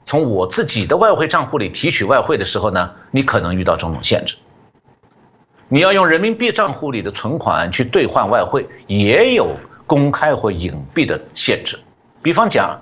[0.05, 4.37] 从我自己的外汇账户里提取外汇的时候呢，你可能遇到种种限制。
[5.67, 9.49] 你要用人民币账户里的存款去兑换外汇，也有
[9.85, 11.77] 公开或隐蔽的限制。
[12.21, 12.79] 比方讲。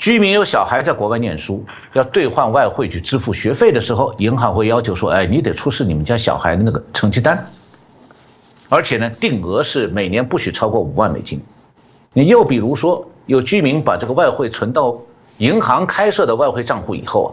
[0.00, 7.46] 居民有小孩在国外念书，要兑换外汇去支付学费的时候，银行会要求说：“哎，你得出示你们家小孩的那个成绩单，
[8.70, 11.42] 而且呢，定额是每年不许超过五万美金。”
[12.14, 14.96] 你又比如说，有居民把这个外汇存到
[15.36, 17.30] 银行开设的外汇账户以后啊，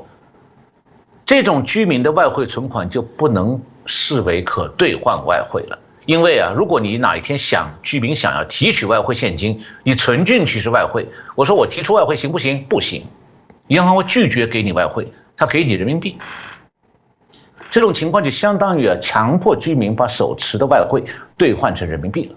[1.25, 11.05] 这种居民的外汇存款就不能视为可兑换外汇了，因为啊，如果你哪一天想居民想要提取外汇现金，你存进去是外汇，
[11.35, 12.63] 我说我提出外汇行不行？
[12.69, 13.03] 不行，
[13.67, 16.17] 银行会拒绝给你外汇，他给你人民币。
[17.69, 21.03] 这种情况就相当于啊，强迫居民把手持的外汇
[21.37, 22.35] 兑换成人民币了，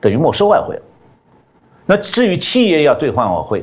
[0.00, 0.82] 等于没收外汇了。
[1.84, 3.62] 那至于企业要兑换外汇，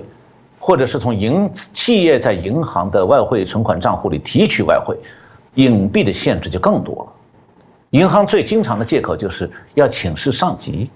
[0.59, 4.95] 或者是从银企业在银行的外汇存款账户里提取外汇，
[5.55, 7.13] 隐蔽的限制就更多了。
[7.91, 10.89] 银行最经常的借口就是要请示上级。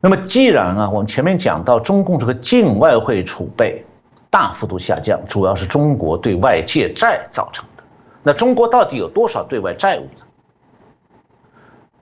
[0.00, 3.84] 那么，既然啊，我们前面讲到中共这个净外汇储备
[4.30, 7.82] 大幅度下降，主要是中国对外借债造成的。
[8.22, 10.24] 那中国到底有多少对外债务呢？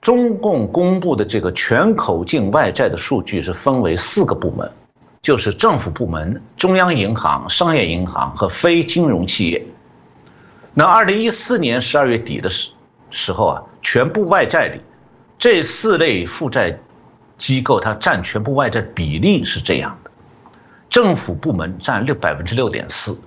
[0.01, 4.69] 中共公布的这个全口径外债的数据是分为四个部门，
[5.21, 9.65] 就是政府部门、中央银行、商业银行和非金融企业。
[10.77, 12.71] 那二零一四年十二月底的时
[13.09, 14.81] 时候啊，全部外债里，
[15.39, 16.77] 这四类负债
[17.37, 20.11] 机构它占全部外债比例是这样的：
[20.89, 23.17] 政府部门占六百分之六点四，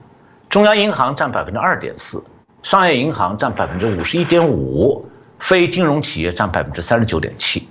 [0.51, 2.22] 中央银行占百分之二点四，
[2.62, 7.66] 商业银行占百分之五十一点五，非金融企业占百分之三十九点七。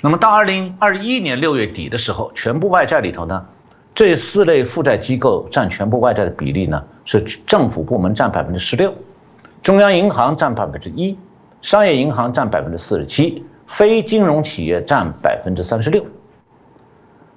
[0.00, 3.46] 那么到二零二一年六月底的时候，全部外债里头呢？
[3.94, 8.92] 这四类负债机构占全部外债的比例呢，是政府部门占百分之十六，
[9.62, 11.16] 中央银行占百分之一，
[11.62, 16.04] 商业银行占百分之四十七，非金融企业占百分之三十六。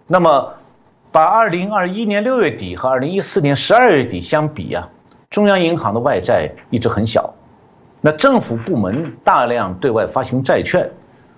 [0.07, 0.53] 那么，
[1.11, 4.89] 把二零二一年六月底和二零一四年十二月底相比啊，
[5.29, 7.35] 中央银行的外债一直很小，
[8.01, 10.89] 那政府部门大量对外发行债券，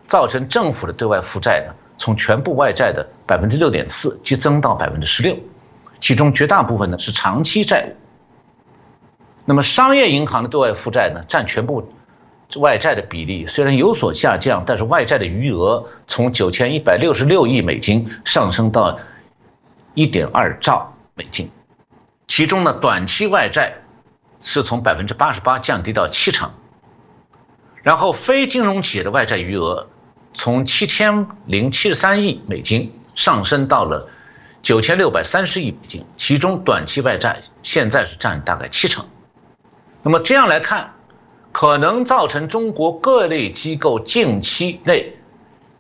[0.08, 1.74] 造成政府的对外负债呢？
[1.98, 5.36] 从全部外债的百分之六点四激增到百分之十六，
[6.00, 7.96] 其中绝大部分呢是长期债务。
[9.46, 11.92] 那么商业银行的对外负债呢，占全部
[12.58, 19.00] 外债的比例虽然有所下降，但是外债的余额从九千一百六十六亿美金上升到
[19.94, 21.50] 一点二兆美金，
[22.28, 23.76] 其中呢短期外债
[24.42, 26.52] 是从百分之八十八降低到七成，
[27.84, 29.88] 然后非金融企业的外债余额。
[30.34, 34.08] 从七千零七十三亿美金上升到了
[34.64, 39.06] 九千六百三十亿美金，其中短期外债现在是占大概七成。
[40.04, 40.94] 那么这样来看，
[41.52, 45.14] 可能造成中国各类机构近期内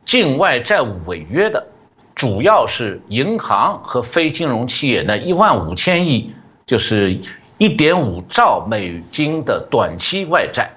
[0.05, 1.69] 境外债务违约的，
[2.13, 7.19] 主要是银行和非金融企业那一万五千亿，就是
[7.57, 10.71] 一点五兆美金的短期外债。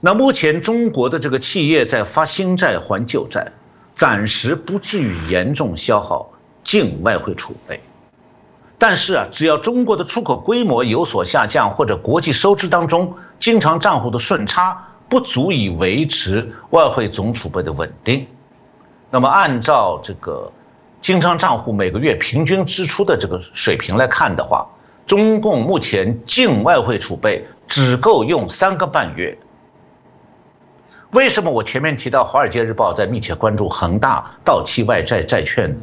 [0.00, 3.52] 那目前中国的这个企业在发新债还旧债，
[3.94, 6.30] 暂时不至于严重消耗
[6.62, 7.80] 净外汇储备。
[8.78, 18.26] 但是啊，只要中国的出口规模有所下降，或者国际收支当中经常账户的顺差不足以维持外汇总储备的稳定，
[19.10, 20.52] 那么按照这个
[21.00, 24.68] 经常账户每个月平均支出的这个水平来看的话，
[25.06, 29.36] 中共目前净外汇储备只够用三个半月。
[31.12, 35.74] 为什么我前面提到《华尔街日报》在密切关注恒大到期外债债券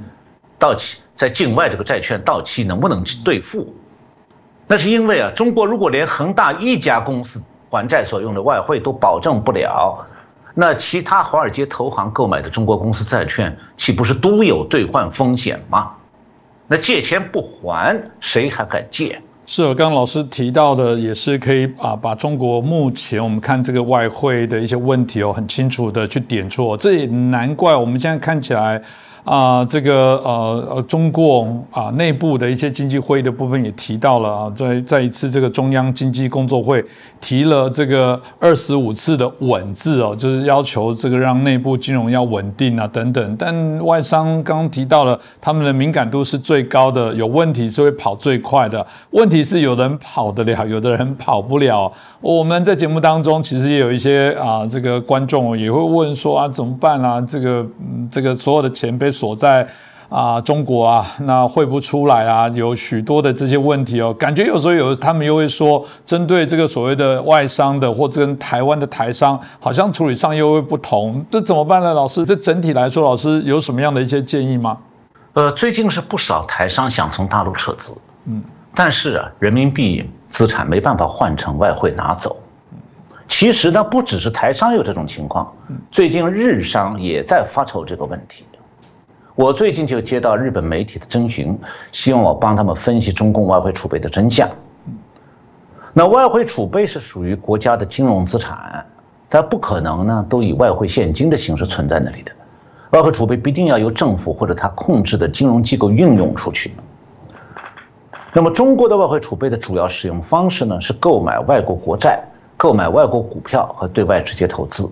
[0.60, 3.74] 到期在境外这个债券到期能不能兑付？
[4.68, 10.06] 那是因为啊，中国如果连恒大一家公司还债所用的外汇都保证不了，
[10.54, 15.92] 那其他华尔街投行购买的中国公司债券岂不是都有兑换风险吗？
[16.68, 19.22] 那借钱不还，谁还敢借？
[19.46, 28.82] 是，刚刚老师提到的也是可以啊，把中国目前我们看这个外汇的一些问题哦，很清楚的去点出，这也难怪我们现在看起来。
[29.26, 36.86] 啊，这个呃呃，中国啊内部的一些经济会议的部分也提到了啊，在在一次这个中央经济工作会
[37.20, 43.36] 提了这个二十五次的稳字哦，就是要求这个让内部金融要稳定啊等等。
[43.36, 48.86] 但外商刚提到了，他们的敏感度是最高的，有问题是会跑最快的。
[49.10, 51.92] 问题是有人跑得了，有的人跑不了。
[52.22, 57.20] 我们在节目当中其实也有一些啊，这个观众也会问说啊，怎么办啊？
[57.22, 57.66] 这个
[58.12, 59.15] 这个所有的前辈。
[59.16, 59.68] 所在
[60.08, 64.14] 啊，中国啊，那汇不出来啊，有许多的这些问题哦。
[64.14, 71.94] 感觉有时候有他们又会说，针对这个所谓的外商的，或者跟台湾的台商，好像处理上又会不同，这怎么办呢？
[71.94, 74.78] 老师，这整体来说，老师有什么样的一些建议吗？
[75.34, 78.44] 呃，最近是不少台商想从大陆撤资，嗯，
[78.76, 82.38] 但是啊，人民币资产没办法换成外汇拿走。
[83.28, 85.52] 其实呢，不只是台商有这种情况，
[85.92, 88.46] 最近日商也在发愁这个问题。
[89.36, 91.60] 我最近就接到日本媒体的征询，
[91.92, 94.50] 希望我帮他们分析中共外汇储备的真相。
[95.92, 98.86] 那外汇储备是属于国家的金融资产，
[99.30, 102.32] 它不可能呢都以外汇现金的形式存在那里的，
[102.92, 106.72] 外汇储备必定要由政府或者它控制的金融机构运用出去。
[108.32, 112.24] 那么中国的外汇储备的主要使用方式呢是购买外国国债、
[112.56, 114.90] 购买外国股票和对外直接投资。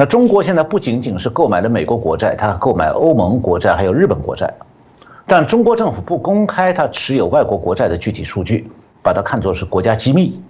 [0.00, 4.50] 那中国现在不仅仅是购买了美国国债，它购买欧盟国债，还有日本国债。
[5.26, 8.66] 但中国政府不公开它持有外国国债的具体数据，
[9.02, 10.42] 把它看作是国家机密。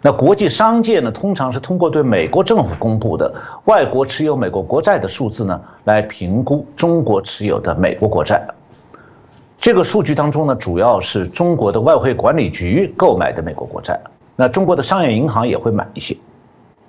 [0.00, 8.46] 那国际商界呢，通常是通过对美国政府公布的外国持有美国国债的数字呢，来评估中国持有的美国国债。
[9.58, 14.00] 这个数据当中呢，主要是中国的外汇管理局购买的美国国债，
[14.36, 16.16] 那中国的商业银行也会买一些。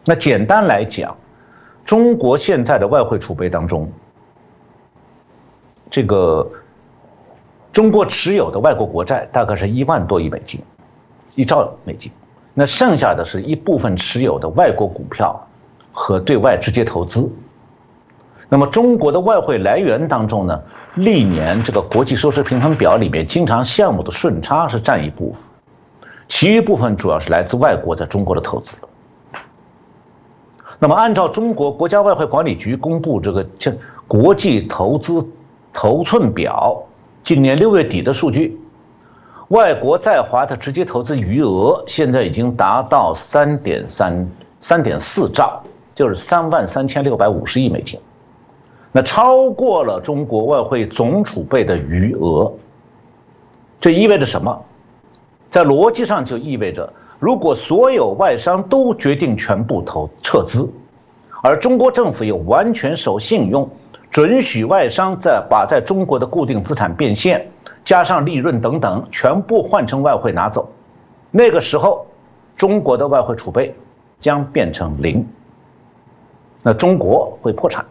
[0.05, 1.17] 那简单来讲。
[1.89, 3.91] 中国现在的外汇储备当中，
[5.89, 6.47] 这个
[7.71, 10.61] 中国持有的外国国债大概是一万多亿美金，
[11.33, 12.11] 一兆美金。
[12.53, 15.47] 那剩下的是一部分持有的外国股票
[15.91, 17.27] 和对外直接投资。
[18.49, 20.61] 那么中国的外汇来源当中呢，
[20.93, 25.41] 历年这个国际收支平衡表里面经常项目的顺差是占一部分，
[26.27, 28.75] 其余部分主要是来自外国在中国的投资。
[30.81, 33.77] 那么，按照中国国家外汇管理局公布这个这
[34.07, 35.27] 国际投资
[35.73, 36.81] 头寸表，
[37.21, 38.57] 今年六月底的数据，
[39.49, 45.61] 外国在华的直接投资余额现在已经达到三点三三点四兆，
[45.93, 47.99] 就是三万三千六百五十亿美金，
[48.93, 52.53] 那超过了中国外汇总储备的余额。
[53.81, 54.63] 这意味着什么？
[55.49, 56.93] 在逻辑上就意味着。
[57.19, 60.71] 如果所有外商都决定全部投撤资，
[61.43, 63.69] 而中国政府又完全守信用，
[64.09, 67.51] 准许外商在把在中国的固定资产变现，
[67.83, 70.69] 加上利润等等全部换成外汇拿走，
[71.29, 72.07] 那个时候，
[72.55, 73.75] 中国的外汇储备
[74.19, 75.27] 将变成零。
[76.63, 77.85] 那中国会破产。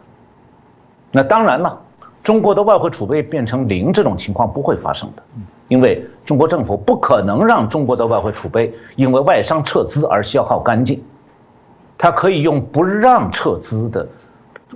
[1.11, 1.81] 那当然了，
[2.29, 5.23] 中国的外汇储备变成零这种情况不会发生的。
[5.67, 11.03] 因为中国政府不可能让中国的外汇储备因为外商撤资而消耗干净，
[11.97, 14.07] 它可以用不让撤资的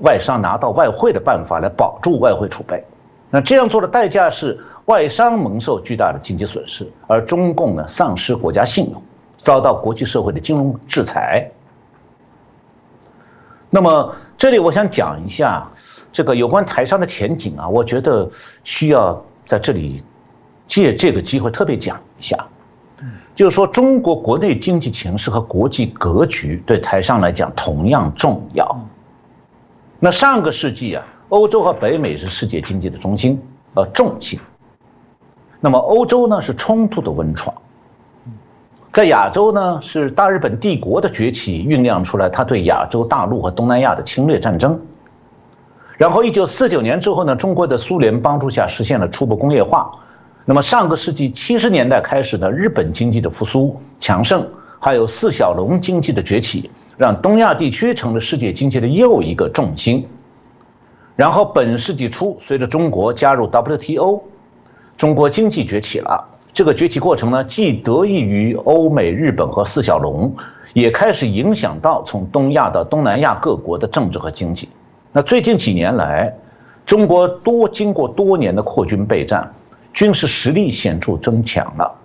[0.02, 2.84] 外商拿到外汇的办法来保住外汇储备。
[3.30, 9.00] 那这样做的代价是外商蒙受巨大的经济损失，而中共呢丧失国家信用，
[9.38, 11.52] 遭到国际社会的金融制裁。
[13.70, 15.68] 那么这里我想讲一下
[16.14, 18.30] 这个有关台商的前景啊，我觉得
[18.64, 20.02] 需要在这里。
[20.66, 22.48] 借这个机会特别讲一下，
[23.36, 28.88] 就是说中国国内经济形势和国际格局对台商来讲同样重要。
[30.00, 33.40] 那上个世纪啊，欧洲和北美是世界经济的中心，
[33.74, 34.40] 呃重心。
[35.60, 37.54] 那么欧洲呢是冲突的温床，
[38.94, 44.80] 在亚洲呢是大日本帝国的崛起酝酿出来，它对亚洲大陆和东南亚的侵略战争。
[46.04, 49.90] 然后一九四九年之后呢，中国的苏联帮助下实现了初步工业化。
[50.44, 54.46] 那么上个世纪七十年代开始呢，日本经济的复苏强盛，
[54.82, 60.06] 还有四小龙经济的崛起，让东亚地区成了世界经济的又一个重心。
[61.16, 64.24] 然后本世纪初，随着中国加入 WTO，
[64.98, 66.28] 中国经济崛起了。
[66.54, 70.36] 这个崛起过程呢，既得益于欧美、日本和四小龙，
[70.74, 74.68] 也开始影响到从东亚到东南亚各国的政治和经济。
[75.16, 76.34] 那最近几年来，
[76.88, 79.54] 中国多经过多年的扩军备战。
[79.94, 82.00] 军事实力显著增强了。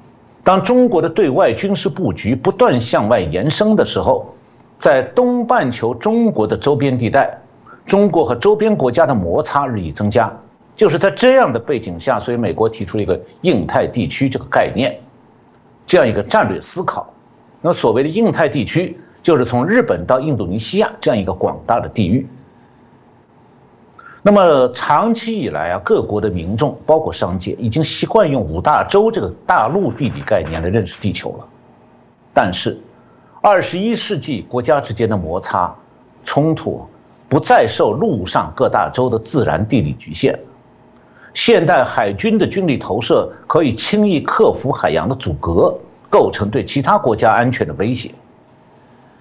[0.45, 4.35] 当中国的对外军事布局不断向外延伸的时候，
[4.79, 7.39] 在东半球中国的周边地带，
[7.87, 10.31] 中国和周边国家的摩擦日益增加。
[10.77, 15.01] 就是在这样的背景下，所以美国提出了一个印太地区这个概念，
[15.87, 17.11] 这样一个战略思考。
[17.63, 22.29] 那所谓的印太地区，就是从日本到印度尼西亚这样一个广大的地域。
[24.23, 31.47] 那么长期以来啊，各国的民众，包括商界，已经习惯用五大洲这个大陆地理概念来认识地球了。
[32.35, 32.79] 但是，
[33.41, 35.73] 二十一世纪国家之间的摩擦、
[36.25, 36.85] 冲突，
[37.29, 40.39] 不再受陆上各大洲的自然地理局限。
[41.33, 45.79] 现代海军的军力投射可以轻易克服海洋的阻隔，
[46.11, 48.11] 构成对其他国家安全的威胁。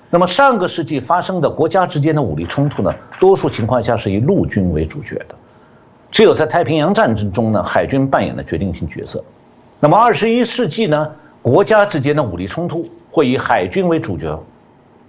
[0.09, 5.35] 那么上个世纪发生的国家之间的武力冲突呢，多数情况下是以陆军为主角的，
[6.11, 9.21] 只有在太平洋战争中呢，海军扮演了决定性角色。
[9.81, 14.41] 那么二十一世纪呢，国家之间的武力冲突会以海军为主角。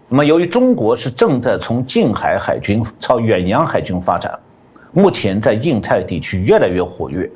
[0.08, 4.36] 那么由于中国是正在从近海海军朝远洋海军发展，
[4.90, 7.30] 目前在印太地区越来越活跃，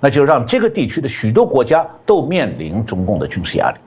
[0.00, 3.78] 那就让这个地区的许多国家都面临中共的军事压力。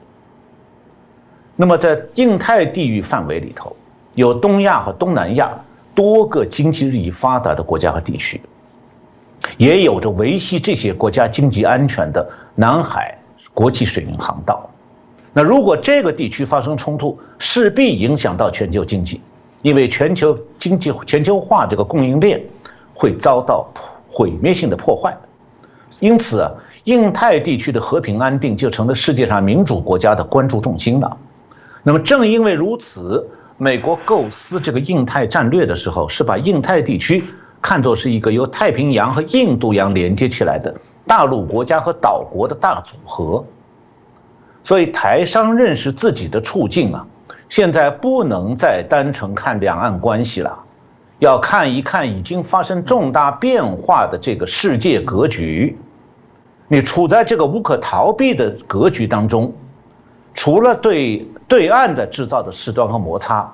[1.62, 3.76] 那么，在印太地域范围里头，
[4.16, 5.52] 有东亚和东南亚
[5.94, 8.40] 多个经济日益发达的国家和地区，
[9.58, 13.14] 也有着维系这些国家经济安全的南海
[13.54, 14.70] 国际水运航道。
[15.34, 19.20] 那如果这个地区发生冲突，势必影响到全球经济，
[19.62, 22.42] 因为全球经济全球化这个供应链
[22.94, 23.68] 会遭到
[24.10, 25.14] 毁灭性的破坏。
[26.00, 26.54] 因此，啊
[26.86, 31.18] 印太地区的和平安定就成了世界上民主国家的关注重心了。
[31.84, 37.24] 那么，正因为如此，美国构思这个印太战略的时候，是把印太地区
[37.62, 40.76] 看作是一个由太平洋和印度洋连接起来的
[41.08, 43.46] 大陆国家和岛国的大组合。
[44.64, 47.08] 所以，台商认识自己的处境啊，
[47.48, 50.60] 现在不能再单纯看两岸关系了，
[51.20, 55.78] 要看一看已经发生重大变化的这个世界格局。
[56.68, 59.54] 你处在这个无可逃避的格局当中，
[60.34, 63.54] 除了对对岸的制造的事端和摩擦，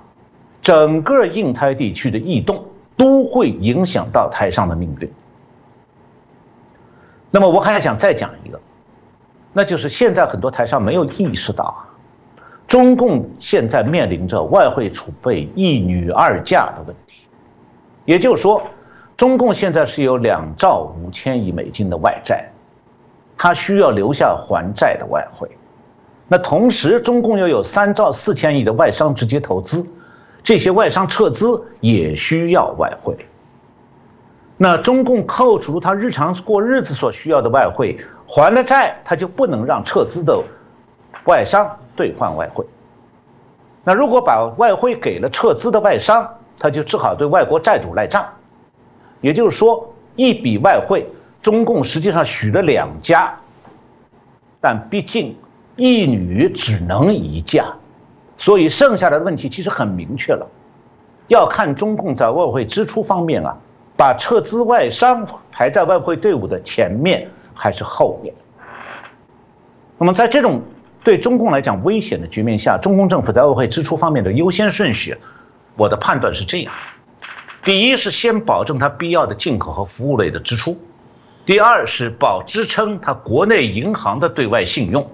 [0.61, 2.65] 整个印太地区的异动
[2.97, 5.11] 都会影响到台上的命运。
[7.31, 8.59] 那么我还想再讲一个，
[9.51, 11.83] 那就是现在很多台上没有意识到啊，
[12.67, 17.27] 中共现在面临着外汇储备一女二嫁的问题，
[18.05, 18.61] 也就是说，
[19.17, 22.49] 中共现在是有两兆五千亿美金的外债。
[23.37, 25.49] 他需要留下还债的外汇，
[26.27, 29.87] 那同时中共又有三兆四千亿的外商直接投资，
[30.43, 33.15] 这些外商撤资也需要外汇。
[34.57, 40.41] 那中共扣除他日常过日子所需要的外汇，还了债，他就不能让撤资的
[41.25, 42.65] 外商兑换外汇。
[43.83, 48.25] 那如果把外汇给了撤资的外商，他就只好对外国债主赖账。
[49.21, 51.07] 也就是说，一笔外汇。
[51.41, 53.37] 中共实际上许了两家，
[54.59, 55.37] 但毕竟
[55.75, 57.73] 一女只能一嫁，
[58.37, 60.47] 所以剩下的问题其实很明确了，
[61.27, 63.57] 要看中共在外汇支出方面啊，
[63.97, 68.33] 把撤资外商排在外汇队伍的前面还是后面。
[69.97, 70.61] 那么在这种
[71.03, 75.17] 对中共来讲危险的局面下，中共政府在外汇支出方面的优先顺序，
[75.75, 76.73] 我的判断是这样：
[77.63, 80.77] 第一是先保证它必要的进口和服务类的支出。
[81.45, 85.09] 第二是保支撑它国内银行的对外信用，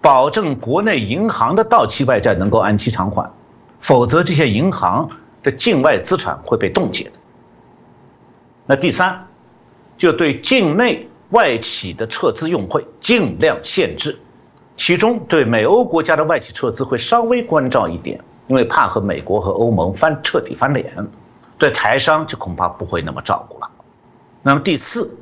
[0.00, 3.30] 保证国内银行的到期外债能够按期偿还，
[3.80, 5.10] 否则这些银行
[5.42, 7.12] 的境外资产会被冻结的。
[8.66, 9.26] 那第三，
[9.98, 14.18] 就对境内外企的撤资用汇尽量限制，
[14.76, 21.08] 其中对美欧国家的外企撤资会稍微关照一点，因为怕和美国和欧盟翻彻底翻脸，
[21.58, 23.70] 对台商就恐怕不会那么照顾了。
[24.42, 25.16] 那么第四。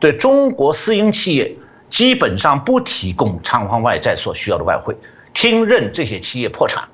[0.00, 1.56] 对中国私营企业
[1.90, 4.96] 基本上不提供偿还外债所需要的外汇，
[5.32, 6.88] 听任这些企业破产。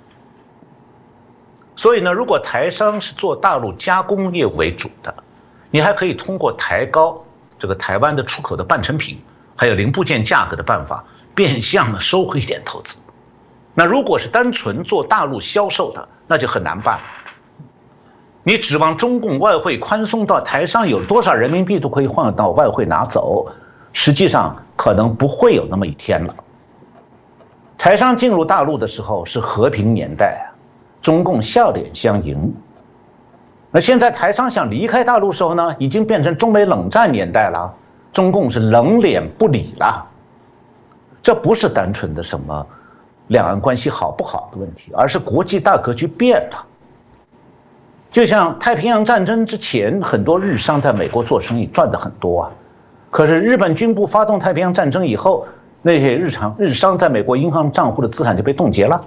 [1.76, 5.14] 所以呢，如果台商是做大陆加工业为主的，
[5.70, 7.24] 你还可以通过抬高
[7.58, 9.20] 这个台湾的出口的半成品
[9.56, 12.96] 还有零部件价格的办法，变相的收回一点投资。
[13.74, 17.00] 那如果是单纯做大陆销售的，那就很难办。
[18.44, 23.52] 你指望中共外汇宽松到台上有多少人民币都可以换到外汇拿走，
[23.94, 26.34] 实际上可能不会有那么一天了。
[27.78, 30.50] 台商进入大陆的时候是和平年代，
[31.00, 32.54] 中共笑脸相迎。
[33.70, 37.74] 那现在台商想离开大陆时候呢，已经变成中美冷战年代了，
[38.12, 40.06] 中共是冷脸不理了。
[41.22, 42.66] 这不是单纯的什么
[43.28, 46.66] 两岸关系好不好的问题，而是国际大格局变了。
[48.10, 52.50] 就像太平洋战争之前，很多日商在美国做生意赚的很多啊，
[53.14, 55.46] 可是日本军部发动太平洋战争以后，
[55.82, 59.04] 那些日常日商在美国银行账户的资产就被冻结了。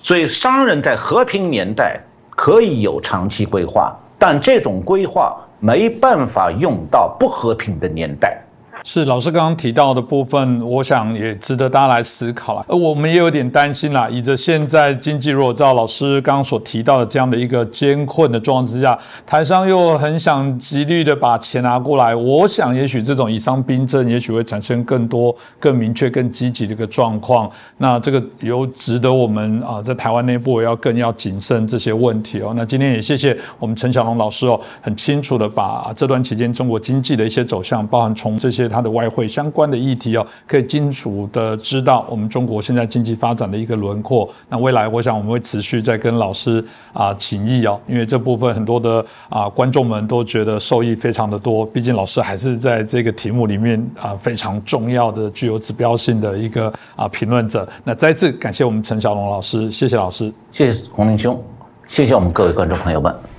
[0.00, 1.98] 所以商人在和平年代
[2.30, 8.40] 可以有长期规划，但这种规划没办法用到不和平的年代。
[8.84, 12.66] 是老师刚刚提到的部分，我想也值得大家来思考了。
[12.68, 27.48] 而我们也有点担心啦，以着现在经济如果照老师刚刚所提到的这样的一个艰困的状况之下，台商又很想极力的把钱拿过来，我想也许这种以商兵政，也许会产生更多、更明确、更积极的一个状况。
[27.78, 32.52] 那这个有值得我们啊，在台湾内部要更要谨慎这些问题哦。
[32.56, 38.71] 那今天也谢谢我们陈小龙老师哦，很清楚的把这段期间中国经济的一些走向，包含从这些。
[38.72, 44.28] 它的外汇相关的议题哦，可以清楚的知道我们中国现在经济发展的一个轮廓。
[44.48, 51.64] 那未来，我想我们会持续在跟老师啊请益哦，因为这部分很多的啊观众们都觉得受益非常的多。
[51.66, 57.68] 毕竟老师还是在这个题目里面啊非常重要的、具有指标性的一个啊评论者。
[57.84, 61.38] 那再次感谢我们陈小龙老师，谢谢老师，谢谢洪林兄。
[61.86, 63.31] 谢谢我们各位观众朋友们。